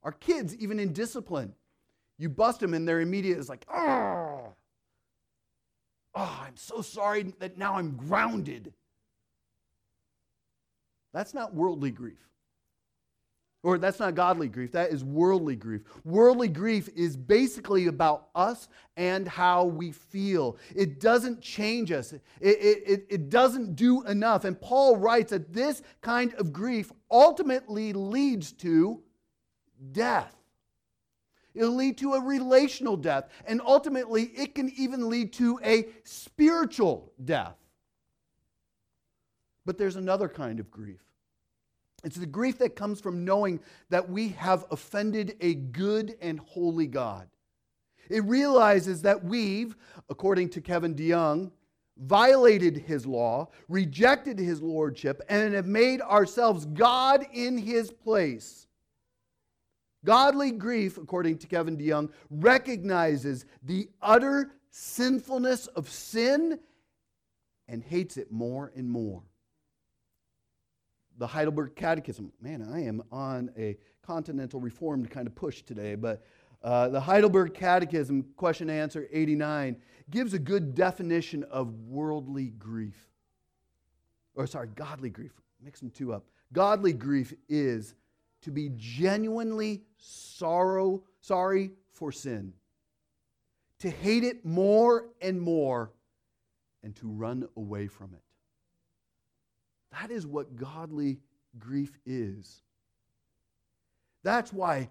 Our 0.04 0.14
kids, 0.14 0.56
even 0.56 0.80
in 0.80 0.94
discipline, 0.94 1.54
you 2.18 2.30
bust 2.30 2.62
them 2.62 2.74
and 2.74 2.88
their 2.88 3.02
immediate 3.02 3.38
is 3.38 3.50
like, 3.50 3.66
oh, 3.72 4.54
oh, 6.16 6.40
I'm 6.46 6.56
so 6.56 6.82
sorry 6.82 7.34
that 7.40 7.58
now 7.58 7.76
I'm 7.76 7.96
grounded. 7.98 8.74
That's 11.14 11.34
not 11.34 11.54
worldly 11.54 11.92
grief. 11.92 12.28
Or 13.64 13.78
that's 13.78 14.00
not 14.00 14.16
godly 14.16 14.48
grief, 14.48 14.72
that 14.74 14.92
is 14.92 15.04
worldly 15.04 15.56
grief. 15.56 15.82
Worldly 16.06 16.48
grief 16.48 16.90
is 16.96 17.18
basically 17.18 17.88
about 17.88 18.30
us 18.36 18.70
and 18.96 19.28
how 19.28 19.66
we 19.66 19.92
feel. 19.92 20.58
It 20.76 21.00
doesn't 21.00 21.42
change 21.42 21.92
us, 21.92 22.14
it, 22.14 22.22
it, 22.42 23.08
it, 23.10 23.30
doesn't 23.30 23.76
do 23.76 24.04
enough. 24.04 24.46
And 24.46 24.60
Paul 24.62 24.98
writes 24.98 25.32
that 25.32 25.54
this 25.54 25.82
kind 26.02 26.34
of 26.36 26.54
grief 26.54 26.92
ultimately 27.10 27.94
leads 27.94 28.52
to 28.54 29.02
death. 29.92 30.36
It'll 31.56 31.76
lead 31.76 31.98
to 31.98 32.14
a 32.14 32.22
relational 32.22 32.96
death. 32.96 33.30
And 33.46 33.60
ultimately, 33.66 34.26
it 34.26 34.54
can 34.54 34.72
even 34.78 35.10
lead 35.10 35.34
to 35.34 35.60
a 35.64 35.88
spiritual 36.04 37.12
death. 37.26 37.56
But 39.66 39.80
there's 39.80 39.96
another 39.96 40.30
kind 40.30 40.60
of 40.60 40.70
grief. 40.70 41.07
It's 42.08 42.16
the 42.16 42.26
grief 42.26 42.58
that 42.60 42.78
comes 42.78 43.02
from 43.02 43.26
knowing 43.26 43.60
that 43.90 44.10
we 44.10 44.30
have 44.30 44.64
offended 44.72 45.36
a 45.42 45.56
good 45.56 46.16
and 46.22 46.40
holy 46.40 46.88
God. 46.88 47.28
It 48.10 48.24
realizes 48.24 49.02
that 49.02 49.26
we've, 49.26 49.76
according 50.10 50.52
to 50.52 50.62
Kevin 50.62 50.96
DeYoung, 50.96 51.52
violated 51.98 52.78
his 52.78 53.06
law, 53.06 53.50
rejected 53.68 54.40
his 54.40 54.62
lordship, 54.62 55.22
and 55.28 55.54
have 55.54 55.66
made 55.66 56.00
ourselves 56.00 56.66
God 56.68 57.28
in 57.34 57.58
his 57.58 57.92
place. 57.92 58.68
Godly 60.06 60.52
grief, 60.52 60.98
according 60.98 61.40
to 61.40 61.48
Kevin 61.48 61.76
DeYoung, 61.76 62.10
recognizes 62.30 63.44
the 63.64 63.90
utter 64.02 64.54
sinfulness 64.72 65.68
of 65.68 65.90
sin 65.90 66.58
and 67.68 67.84
hates 67.84 68.16
it 68.16 68.32
more 68.32 68.72
and 68.78 68.90
more. 68.90 69.24
The 71.18 71.28
Heidelberg 71.28 71.76
Catechism, 71.76 72.32
man, 72.42 72.62
I 72.72 72.84
am 72.84 73.02
on 73.12 73.50
a 73.58 73.78
continental 74.04 74.60
reformed 74.60 75.10
kind 75.10 75.28
of 75.28 75.36
push 75.36 75.64
today, 75.64 75.96
but 75.96 76.24
uh, 76.64 76.90
the 76.90 77.00
Heidelberg 77.00 77.54
Catechism, 77.54 78.24
question 78.36 78.70
answer 78.70 79.08
89, 79.12 79.78
gives 80.10 80.34
a 80.34 80.40
good 80.40 80.76
definition 80.76 81.44
of 81.46 81.74
worldly 81.88 82.50
grief. 82.58 83.10
Or, 84.36 84.48
sorry, 84.48 84.68
godly 84.76 85.10
grief. 85.10 85.32
Mix 85.64 85.80
them 85.80 85.90
two 85.90 86.14
up. 86.14 86.26
Godly 86.54 86.94
grief 86.94 87.34
is 87.50 87.96
to 88.42 88.52
be 88.52 88.72
genuinely 88.76 89.84
sorrow, 89.98 91.04
sorry 91.20 91.72
for 91.92 92.12
sin, 92.12 92.54
to 93.80 93.90
hate 93.90 94.24
it 94.24 94.46
more 94.46 95.10
and 95.22 95.42
more, 95.42 95.92
and 96.84 96.96
to 96.96 97.08
run 97.08 97.48
away 97.56 97.88
from 97.88 98.14
it. 98.14 98.22
That 99.92 100.12
is 100.12 100.28
what 100.28 100.56
godly 100.56 101.20
grief 101.58 101.98
is. 102.06 102.62
That's 104.24 104.52
why 104.52 104.90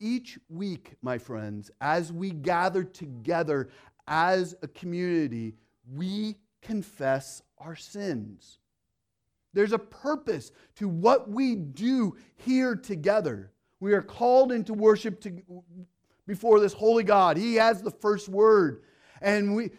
each 0.00 0.38
week, 0.48 0.96
my 1.02 1.18
friends, 1.18 1.70
as 1.80 2.12
we 2.12 2.30
gather 2.30 2.84
together 2.84 3.70
as 4.06 4.54
a 4.62 4.68
community, 4.68 5.54
we 5.94 6.36
confess 6.60 7.42
our 7.58 7.76
sins. 7.76 8.58
There's 9.52 9.72
a 9.72 9.78
purpose 9.78 10.50
to 10.76 10.88
what 10.88 11.30
we 11.30 11.54
do 11.54 12.16
here 12.36 12.74
together. 12.74 13.52
We 13.80 13.92
are 13.92 14.02
called 14.02 14.50
into 14.50 14.74
worship 14.74 15.20
to, 15.22 15.40
before 16.26 16.58
this 16.60 16.72
holy 16.72 17.04
God. 17.04 17.36
He 17.36 17.54
has 17.54 17.80
the 17.80 17.90
first 17.90 18.28
word. 18.28 18.82
And 19.22 19.54
we, 19.54 19.70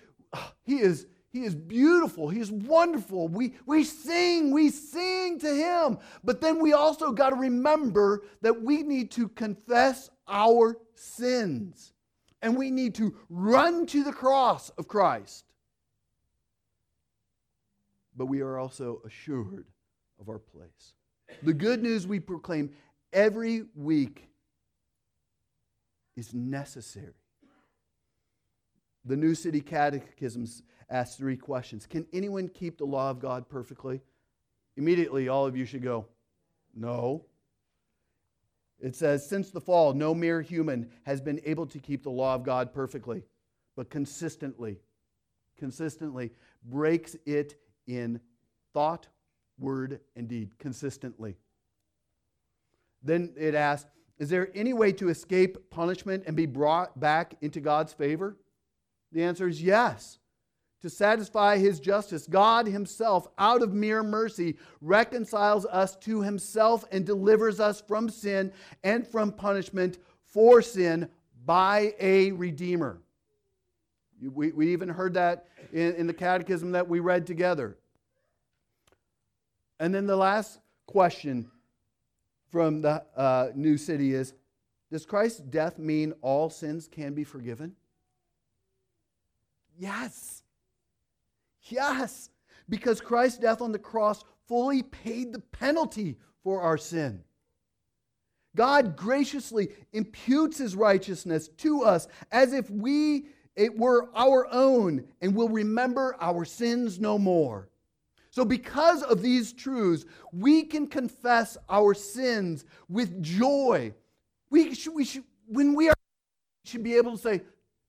he, 0.63 0.77
is, 0.79 1.07
he 1.35 1.43
is 1.43 1.55
beautiful. 1.55 2.29
He 2.29 2.39
is 2.39 2.51
wonderful. 2.51 3.27
We, 3.27 3.53
we 3.65 3.83
sing, 3.83 4.51
we 4.51 4.69
sing 4.69 5.39
to 5.39 5.53
Him. 5.53 5.97
But 6.23 6.41
then 6.41 6.59
we 6.59 6.73
also 6.73 7.11
got 7.11 7.31
to 7.31 7.35
remember 7.35 8.23
that 8.41 8.61
we 8.61 8.83
need 8.83 9.11
to 9.11 9.27
confess 9.29 10.09
our 10.27 10.77
sins. 10.93 11.93
And 12.41 12.55
we 12.55 12.71
need 12.71 12.95
to 12.95 13.15
run 13.29 13.85
to 13.87 14.03
the 14.03 14.13
cross 14.13 14.69
of 14.77 14.87
Christ 14.87 15.45
but 18.15 18.25
we 18.25 18.41
are 18.41 18.57
also 18.57 19.01
assured 19.05 19.65
of 20.19 20.29
our 20.29 20.39
place. 20.39 20.93
The 21.43 21.53
good 21.53 21.81
news 21.81 22.07
we 22.07 22.19
proclaim 22.19 22.71
every 23.11 23.65
week 23.75 24.29
is 26.15 26.33
necessary. 26.33 27.13
The 29.03 29.17
New 29.17 29.35
City 29.35 29.61
Catechism 29.61 30.47
asks 30.89 31.15
three 31.15 31.37
questions 31.37 31.85
Can 31.85 32.05
anyone 32.13 32.47
keep 32.47 32.77
the 32.77 32.85
law 32.85 33.09
of 33.09 33.19
God 33.19 33.49
perfectly? 33.49 34.01
Immediately, 34.77 35.29
all 35.29 35.45
of 35.45 35.55
you 35.55 35.65
should 35.65 35.83
go, 35.83 36.07
No. 36.75 37.25
It 38.79 38.95
says, 38.95 39.27
Since 39.27 39.51
the 39.51 39.61
fall, 39.61 39.93
no 39.93 40.13
mere 40.13 40.41
human 40.41 40.89
has 41.03 41.21
been 41.21 41.39
able 41.45 41.65
to 41.67 41.79
keep 41.79 42.03
the 42.03 42.09
law 42.09 42.35
of 42.35 42.43
God 42.43 42.73
perfectly, 42.73 43.23
but 43.75 43.89
consistently, 43.89 44.79
consistently 45.57 46.31
breaks 46.63 47.15
it 47.25 47.55
in 47.87 48.19
thought, 48.73 49.07
word, 49.57 50.01
and 50.15 50.27
deed 50.27 50.57
consistently. 50.59 51.37
Then 53.01 53.33
it 53.37 53.55
asks, 53.55 53.89
Is 54.17 54.29
there 54.29 54.49
any 54.53 54.73
way 54.73 54.91
to 54.93 55.09
escape 55.09 55.69
punishment 55.69 56.23
and 56.27 56.35
be 56.35 56.45
brought 56.45 56.99
back 56.99 57.35
into 57.41 57.61
God's 57.61 57.93
favor? 57.93 58.35
The 59.11 59.23
answer 59.23 59.47
is 59.47 59.61
yes. 59.61 60.19
To 60.85 60.89
satisfy 60.91 61.57
his 61.57 61.79
justice. 61.79 62.27
God 62.27 62.67
himself, 62.67 63.27
out 63.39 63.63
of 63.63 63.73
mere 63.73 64.03
mercy, 64.03 64.55
reconciles 64.81 65.65
us 65.65 65.95
to 65.95 66.21
himself 66.21 66.85
and 66.91 67.03
delivers 67.03 67.59
us 67.59 67.81
from 67.81 68.07
sin 68.07 68.53
and 68.83 69.07
from 69.07 69.31
punishment 69.31 69.97
for 70.25 70.61
sin 70.61 71.09
by 71.43 71.95
a 71.99 72.33
redeemer. 72.33 73.01
We, 74.21 74.51
we 74.51 74.73
even 74.73 74.87
heard 74.87 75.15
that 75.15 75.47
in, 75.73 75.95
in 75.95 76.05
the 76.05 76.13
catechism 76.13 76.73
that 76.73 76.87
we 76.87 76.99
read 76.99 77.25
together. 77.25 77.79
And 79.79 79.91
then 79.91 80.05
the 80.05 80.15
last 80.15 80.59
question 80.85 81.49
from 82.51 82.83
the 82.83 83.03
uh, 83.17 83.47
New 83.55 83.77
City 83.79 84.13
is 84.13 84.35
Does 84.91 85.03
Christ's 85.03 85.39
death 85.39 85.79
mean 85.79 86.13
all 86.21 86.51
sins 86.51 86.87
can 86.87 87.15
be 87.15 87.23
forgiven? 87.23 87.75
Yes. 89.79 90.43
Yes. 91.65 92.29
Because 92.69 93.01
Christ's 93.01 93.39
death 93.39 93.61
on 93.61 93.71
the 93.71 93.79
cross 93.79 94.23
fully 94.47 94.83
paid 94.83 95.33
the 95.33 95.39
penalty 95.39 96.17
for 96.43 96.61
our 96.61 96.77
sin. 96.77 97.23
God 98.55 98.95
graciously 98.95 99.69
imputes 99.93 100.57
his 100.57 100.75
righteousness 100.75 101.49
to 101.57 101.83
us 101.83 102.07
as 102.31 102.53
if 102.53 102.69
we 102.69 103.27
it 103.55 103.77
were 103.77 104.09
our 104.15 104.47
own 104.51 105.05
and 105.21 105.33
will 105.33 105.49
remember 105.49 106.15
our 106.19 106.43
sins 106.45 106.99
no 106.99 107.17
more. 107.17 107.69
So, 108.29 108.43
because 108.43 109.01
of 109.01 109.21
these 109.21 109.53
truths, 109.53 110.05
we 110.33 110.63
can 110.63 110.87
confess 110.87 111.57
our 111.69 111.93
sins 111.93 112.65
with 112.89 113.23
joy. 113.23 113.93
We 114.49 114.75
should, 114.75 114.93
we 114.93 115.05
should, 115.05 115.23
when 115.47 115.73
we 115.73 115.87
are, 115.87 115.95
we 116.65 116.69
should 116.69 116.83
be 116.83 116.95
able 116.95 117.11
to 117.11 117.17
say, 117.17 117.41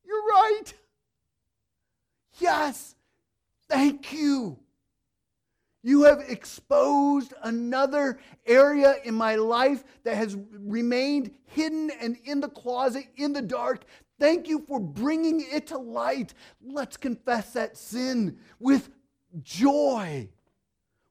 You're 0.04 0.24
right. 0.24 0.72
Yes, 2.38 2.95
thank 3.68 4.12
you. 4.12 4.58
You 5.82 6.02
have 6.02 6.18
exposed 6.26 7.32
another 7.44 8.18
area 8.44 8.96
in 9.04 9.14
my 9.14 9.36
life 9.36 9.84
that 10.02 10.16
has 10.16 10.36
remained 10.50 11.30
hidden 11.44 11.92
and 12.00 12.16
in 12.24 12.40
the 12.40 12.48
closet, 12.48 13.04
in 13.16 13.32
the 13.32 13.42
dark. 13.42 13.84
Thank 14.18 14.48
you 14.48 14.64
for 14.66 14.80
bringing 14.80 15.46
it 15.48 15.68
to 15.68 15.78
light. 15.78 16.34
Let's 16.60 16.96
confess 16.96 17.52
that 17.52 17.76
sin 17.76 18.38
with 18.58 18.88
joy, 19.42 20.28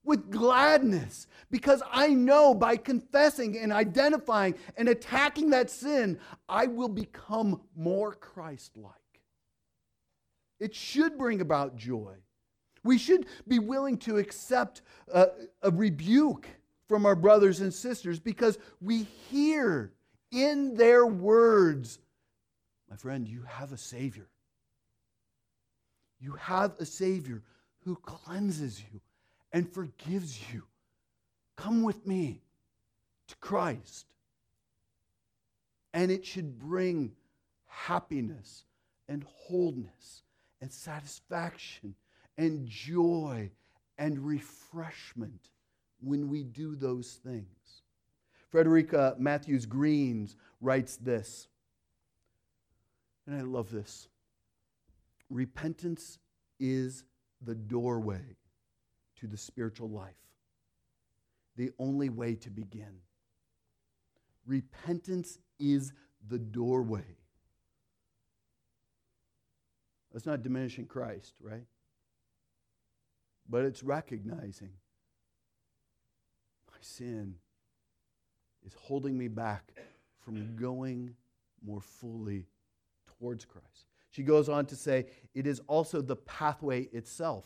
with 0.04 0.30
gladness, 0.30 1.28
because 1.50 1.82
I 1.90 2.08
know 2.08 2.54
by 2.54 2.76
confessing 2.76 3.58
and 3.58 3.72
identifying 3.72 4.56
and 4.76 4.90
attacking 4.90 5.52
that 5.52 5.70
sin, 5.70 6.20
I 6.50 6.68
will 6.68 6.90
become 6.90 7.62
more 7.78 8.14
Christ 8.14 8.76
like. 8.76 8.92
It 10.60 10.76
should 10.76 11.18
bring 11.18 11.40
about 11.40 11.78
joy. 11.78 12.16
We 12.86 13.00
should 13.00 13.26
be 13.48 13.58
willing 13.58 13.98
to 14.00 14.20
accept 14.20 14.84
a, 15.12 15.30
a, 15.64 15.72
rebuke 15.72 16.48
from 16.88 17.08
our 17.08 17.16
brothers 17.16 17.60
and 17.60 17.74
sisters 17.74 18.20
because 18.20 18.60
we 18.80 19.08
hear 19.30 19.92
in 20.32 20.76
their 20.76 21.08
words, 21.08 21.98
my 22.88 22.96
friend, 22.96 23.28
you 23.28 23.42
have 23.48 23.72
a 23.72 23.78
Savior. 23.78 24.28
You 26.20 26.34
have 26.34 26.76
a 26.80 26.86
Savior 26.86 27.42
who 27.80 27.96
cleanses 27.96 28.80
you 28.94 29.02
and 29.52 29.68
forgives 29.68 30.40
you. 30.54 30.62
Come 31.56 31.82
with 31.82 32.06
me 32.06 32.44
to 33.30 33.36
Christ. 33.38 34.14
And 35.92 36.12
it 36.12 36.24
should 36.24 36.60
bring 36.60 37.14
happiness 37.66 38.64
and 39.10 39.26
wholeness 39.28 40.22
and 40.62 40.72
satisfaction 40.72 41.96
and 42.38 42.68
joy 42.68 43.52
and 43.98 44.20
refreshment 44.20 45.50
when 46.02 46.30
we 46.30 46.44
do 46.44 46.76
those 46.76 47.20
things. 47.24 47.82
Frederica 48.50 49.16
Mathewes 49.18 49.66
Greens 49.66 50.36
writes 50.62 50.98
this, 50.98 51.48
and 53.28 53.36
I 53.36 53.42
love 53.42 53.72
this 53.72 54.08
repentance 55.30 56.20
is 56.60 57.04
the 57.42 57.56
doorway 57.56 58.38
to 59.20 59.28
the 59.28 59.38
spiritual 59.38 59.90
life, 59.90 60.14
the 61.58 61.72
only 61.80 62.10
way 62.10 62.36
to 62.36 62.50
begin. 62.50 63.00
Repentance 64.46 65.40
is 65.60 65.94
the 66.28 66.38
doorway 66.38 67.18
that's 70.14 70.26
not 70.26 70.44
diminishing 70.44 70.86
Christ, 70.86 71.34
right? 71.42 71.66
But 73.50 73.66
it's 73.66 73.84
recognizing 73.84 74.72
my 76.72 76.78
sin 76.82 77.36
is 78.66 78.74
holding 78.74 79.18
me 79.18 79.28
back 79.28 79.74
from 80.20 80.56
going 80.56 81.16
more 81.66 81.82
fully 81.82 82.48
towards 83.06 83.46
Christ. 83.46 83.86
She 84.10 84.24
goes 84.24 84.50
on 84.50 84.66
to 84.68 84.76
say, 84.76 85.08
it 85.34 85.46
is 85.46 85.62
also 85.68 86.02
the 86.02 86.16
pathway 86.16 86.84
itself, 86.86 87.46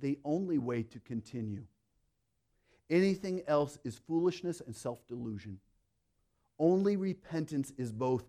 the 0.00 0.18
only 0.24 0.58
way 0.58 0.82
to 0.82 1.00
continue. 1.00 1.64
Anything 2.90 3.42
else 3.46 3.78
is 3.84 3.96
foolishness 3.96 4.60
and 4.60 4.76
self 4.76 5.06
delusion. 5.06 5.58
Only 6.58 6.96
repentance 6.96 7.72
is 7.78 7.92
both 7.92 8.28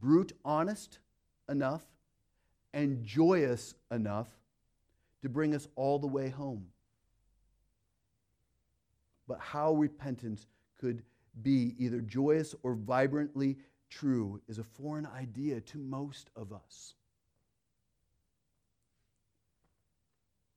brute 0.00 0.32
honest 0.44 0.98
enough 1.48 1.84
and 2.74 3.04
joyous 3.04 3.74
enough 3.90 4.28
to 5.26 5.30
bring 5.30 5.56
us 5.56 5.66
all 5.74 5.98
the 5.98 6.06
way 6.06 6.28
home. 6.28 6.64
But 9.26 9.40
how 9.40 9.72
repentance 9.72 10.46
could 10.80 11.02
be 11.42 11.74
either 11.80 12.00
joyous 12.00 12.54
or 12.62 12.76
vibrantly 12.76 13.56
true 13.90 14.40
is 14.46 14.60
a 14.60 14.62
foreign 14.62 15.04
idea 15.04 15.60
to 15.62 15.78
most 15.78 16.30
of 16.36 16.52
us. 16.52 16.94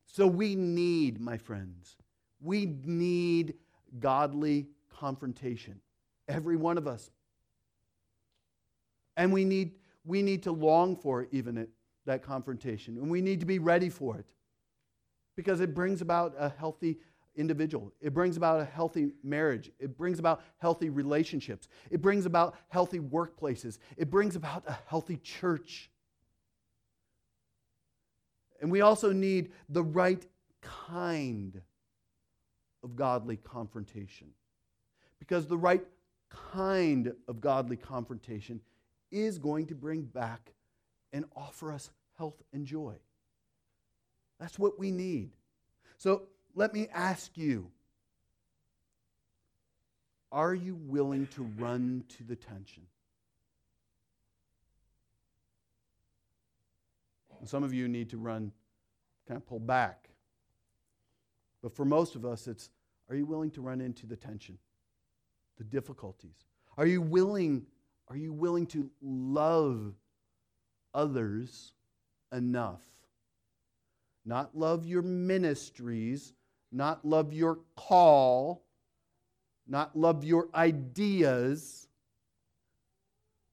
So 0.06 0.28
we 0.28 0.54
need, 0.54 1.20
my 1.20 1.38
friends, 1.38 1.96
we 2.40 2.78
need 2.86 3.56
godly 4.00 4.68
confrontation. 4.96 5.82
Every 6.28 6.58
one 6.58 6.78
of 6.78 6.86
us. 6.86 7.10
And 9.18 9.34
we 9.34 9.46
need, 9.46 9.72
we 10.06 10.22
need 10.22 10.44
to 10.44 10.52
long 10.52 10.96
for 10.96 11.28
even 11.32 11.58
it 11.58 11.72
that 12.06 12.22
confrontation. 12.22 12.98
And 12.98 13.10
we 13.10 13.20
need 13.20 13.40
to 13.40 13.48
be 13.48 13.58
ready 13.58 13.90
for 13.90 14.16
it 14.20 14.28
because 15.40 15.62
it 15.62 15.74
brings 15.74 16.02
about 16.02 16.36
a 16.38 16.50
healthy 16.50 16.98
individual. 17.38 17.94
It 18.02 18.14
brings 18.14 18.36
about 18.36 18.60
a 18.60 18.66
healthy 18.66 19.14
marriage. 19.24 19.72
It 19.80 19.96
brings 19.96 20.20
about 20.20 20.42
healthy 20.58 20.90
relationships. 20.90 21.70
It 21.90 22.02
brings 22.02 22.26
about 22.26 22.58
healthy 22.68 23.00
workplaces. 23.00 23.78
It 23.96 24.12
brings 24.12 24.36
about 24.36 24.66
a 24.68 24.78
healthy 24.88 25.16
church. 25.16 25.90
And 28.60 28.70
we 28.70 28.82
also 28.82 29.14
need 29.14 29.54
the 29.70 29.82
right 29.82 30.22
kind 30.60 31.62
of 32.84 32.98
godly 32.98 33.38
confrontation. 33.38 34.28
Because 35.20 35.48
the 35.48 35.58
right 35.58 35.86
kind 36.30 37.14
of 37.30 37.40
godly 37.40 37.78
confrontation 37.78 38.60
is 39.10 39.38
going 39.38 39.68
to 39.68 39.76
bring 39.76 40.02
back 40.02 40.52
and 41.14 41.24
offer 41.34 41.72
us 41.72 41.92
health, 42.18 42.44
and 42.52 42.66
joy. 42.66 42.94
That's 44.40 44.58
what 44.58 44.80
we 44.80 44.92
need. 44.92 45.32
So 45.98 46.24
let 46.56 46.74
me 46.74 46.88
ask 46.94 47.38
you 47.38 47.72
are 50.32 50.54
you 50.54 50.76
willing 50.76 51.26
to 51.28 51.44
run 51.58 52.04
to 52.18 52.24
the 52.24 52.36
tension? 52.36 52.84
some 57.46 57.64
of 57.64 57.74
you 57.74 57.88
need 57.88 58.10
to 58.10 58.18
run, 58.18 58.52
kind 59.26 59.38
of 59.38 59.48
pull 59.48 59.62
back. 59.62 60.10
But 61.64 61.74
for 61.74 61.86
most 61.86 62.16
of 62.16 62.26
us, 62.26 62.48
it's 62.48 62.70
are 63.10 63.16
you 63.16 63.26
willing 63.26 63.50
to 63.52 63.62
run 63.62 63.80
into 63.80 64.06
the 64.06 64.18
tension, 64.18 64.58
the 65.58 65.64
difficulties? 65.64 66.36
Are 66.78 66.86
you 66.86 67.02
willing, 67.02 67.66
are 68.10 68.18
you 68.18 68.34
willing 68.34 68.68
to 68.68 68.92
love 69.02 69.94
others 70.94 71.74
enough. 72.32 72.82
Not 74.30 74.56
love 74.56 74.86
your 74.86 75.02
ministries, 75.02 76.34
not 76.72 77.04
love 77.04 77.34
your 77.34 77.58
call, 77.76 78.64
not 79.68 79.98
love 79.98 80.24
your 80.24 80.50
ideas, 80.54 81.88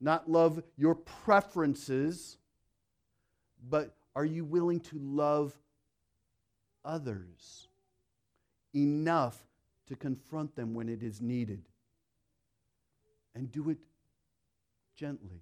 not 0.03 0.31
love 0.31 0.63
your 0.77 0.95
preferences, 0.95 2.37
but 3.71 3.97
are 4.15 4.27
you 4.27 4.45
willing 4.45 4.81
to 4.81 4.99
love 4.99 5.59
others 6.85 7.69
enough 8.75 9.43
to 9.87 9.97
confront 9.97 10.55
them 10.57 10.75
when 10.75 10.91
it 10.91 11.03
is 11.03 11.23
needed? 11.23 11.63
And 13.35 13.51
do 13.51 13.71
it 13.71 13.79
gently, 14.95 15.41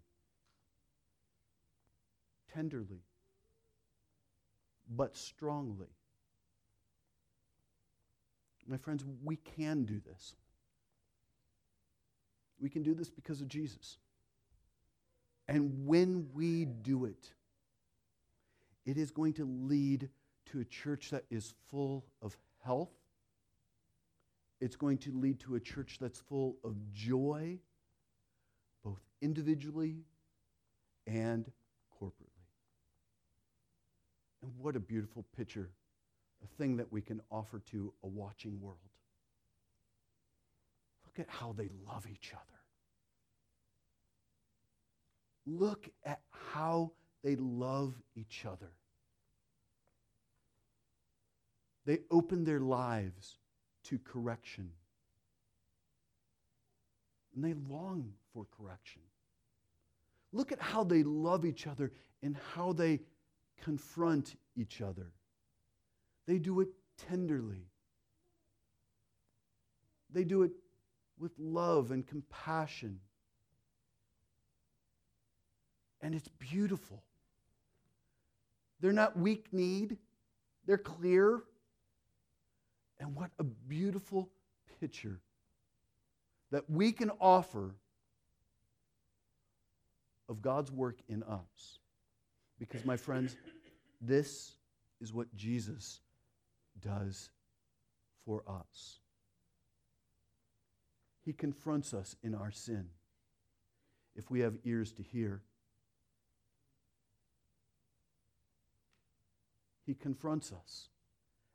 tenderly 2.55 3.03
but 4.89 5.17
strongly. 5.17 5.89
My 8.67 8.77
friends, 8.77 9.05
we 9.23 9.37
can 9.37 9.85
do 9.85 10.01
this. 10.01 10.35
We 12.59 12.71
can 12.71 12.83
do 12.83 12.95
this 12.95 13.11
because 13.11 13.41
of 13.41 13.49
Jesus. 13.49 13.99
And 15.49 15.87
when 15.87 16.29
we 16.33 16.65
do 16.65 17.05
it, 17.05 17.33
it 18.87 18.97
is 18.97 19.11
going 19.11 19.35
to 19.35 19.45
lead 19.45 20.09
to 20.47 20.61
a 20.61 20.65
church 20.65 21.11
that 21.11 21.25
is 21.31 21.53
full 21.69 22.07
of 22.23 22.37
health. 22.65 22.93
It's 24.61 24.77
going 24.77 24.99
to 24.99 25.13
lead 25.13 25.41
to 25.41 25.57
a 25.57 25.61
church 25.61 25.99
that's 26.01 26.21
full 26.21 26.57
of 26.65 26.75
joy, 26.93 27.59
both 28.83 29.01
individually 29.21 30.05
and. 31.07 31.51
And 34.45 34.53
what 34.59 34.77
a 34.77 34.81
beautiful 34.81 35.25
picture, 35.35 35.71
a 36.43 36.47
thing 36.59 36.77
that 36.77 36.93
we 36.93 37.01
can 37.01 37.23
offer 37.31 37.63
to 37.71 37.95
a 38.03 38.07
watching 38.07 38.61
world. 38.61 38.77
Look 41.07 41.19
at 41.19 41.33
how 41.33 41.55
they 41.57 41.71
love 41.87 42.07
each 42.07 42.33
other. 42.35 42.43
Look 45.47 45.89
at 46.05 46.21
how 46.31 46.93
they 47.23 47.37
love 47.37 47.95
each 48.17 48.45
other. 48.45 48.73
They 51.87 52.01
open 52.11 52.45
their 52.45 52.61
lives 52.61 53.39
to 53.85 53.99
correction. 53.99 54.71
And 57.35 57.43
they 57.43 57.55
long 57.55 58.13
for 58.35 58.47
correction. 58.59 59.01
Look 60.33 60.53
at 60.53 60.61
how 60.61 60.85
they 60.85 61.03
love 61.03 61.47
each 61.47 61.67
other 61.67 61.93
and 62.23 62.37
how 62.55 62.75
they 62.75 63.01
confront 63.65 64.37
each 64.57 64.83
other. 64.83 65.11
They 66.27 66.39
do 66.39 66.61
it 66.61 66.69
tenderly, 66.99 67.67
they 70.13 70.25
do 70.25 70.43
it 70.43 70.53
with 71.19 71.33
love 71.39 71.91
and 71.91 72.07
compassion. 72.07 73.01
And 76.01 76.15
it's 76.15 76.29
beautiful. 76.29 77.03
They're 78.81 78.93
not 78.93 79.19
weak 79.19 79.47
need, 79.53 79.97
they're 80.67 80.77
clear. 80.77 81.43
And 83.01 83.17
what 83.17 83.31
a 83.39 83.45
beautiful 83.45 84.31
picture 84.81 85.21
that 86.53 86.69
we 86.71 86.93
can 86.93 87.11
offer 87.21 87.75
of 90.29 90.43
God's 90.43 90.71
work 90.71 90.99
in 91.09 91.23
us. 91.23 91.79
Because, 92.59 92.85
my 92.85 92.97
friends, 92.97 93.37
this 94.01 94.55
is 95.01 95.13
what 95.13 95.35
Jesus 95.35 96.01
does 96.81 97.31
for 98.25 98.43
us. 98.49 99.01
He 101.25 101.33
confronts 101.33 101.95
us 101.95 102.17
in 102.23 102.35
our 102.35 102.51
sin. 102.51 102.87
If 104.15 104.31
we 104.31 104.41
have 104.41 104.55
ears 104.65 104.93
to 104.93 105.03
hear, 105.03 105.43
He 109.87 109.95
confronts 109.95 110.53
us 110.53 110.89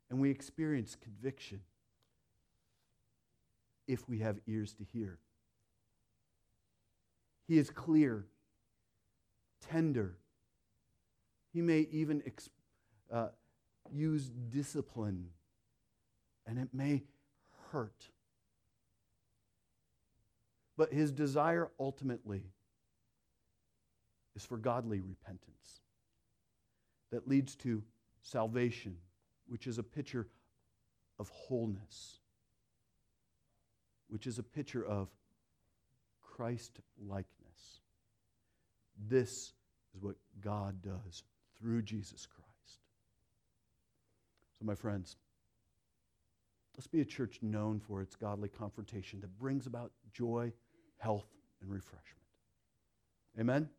and 0.09 0.19
we 0.19 0.29
experience 0.29 0.95
conviction 0.95 1.61
if 3.87 4.07
we 4.07 4.19
have 4.19 4.39
ears 4.47 4.73
to 4.73 4.83
hear. 4.83 5.17
He 7.47 7.57
is 7.57 7.69
clear, 7.71 8.25
tender. 9.67 10.17
He 11.53 11.61
may 11.61 11.87
even 11.91 12.21
exp- 12.21 12.49
uh, 13.11 13.29
use 13.91 14.29
discipline, 14.29 15.29
and 16.45 16.59
it 16.59 16.69
may 16.73 17.03
hurt. 17.71 18.09
But 20.77 20.93
his 20.93 21.11
desire 21.11 21.69
ultimately 21.79 22.43
is 24.35 24.45
for 24.45 24.57
godly 24.57 24.99
repentance 24.99 25.81
that 27.11 27.27
leads 27.27 27.55
to 27.55 27.83
salvation, 28.21 28.95
which 29.47 29.67
is 29.67 29.77
a 29.77 29.83
picture 29.83 30.27
of 31.17 31.29
wholeness, 31.29 32.19
which 34.07 34.27
is 34.27 34.39
a 34.39 34.43
picture 34.43 34.85
of 34.85 35.09
Christ 36.21 36.79
likeness. 37.05 37.81
This 39.07 39.53
is 39.95 40.01
what 40.01 40.15
God 40.39 40.81
does 40.81 41.23
through 41.59 41.81
Jesus 41.81 42.25
Christ. 42.25 42.79
So, 44.57 44.65
my 44.65 44.75
friends, 44.75 45.17
let's 46.75 46.87
be 46.87 47.01
a 47.01 47.05
church 47.05 47.39
known 47.41 47.79
for 47.79 48.01
its 48.01 48.15
godly 48.15 48.49
confrontation 48.49 49.19
that 49.21 49.37
brings 49.37 49.67
about 49.67 49.91
joy, 50.13 50.51
health, 50.97 51.27
and 51.61 51.71
refreshment. 51.71 52.03
Amen? 53.39 53.69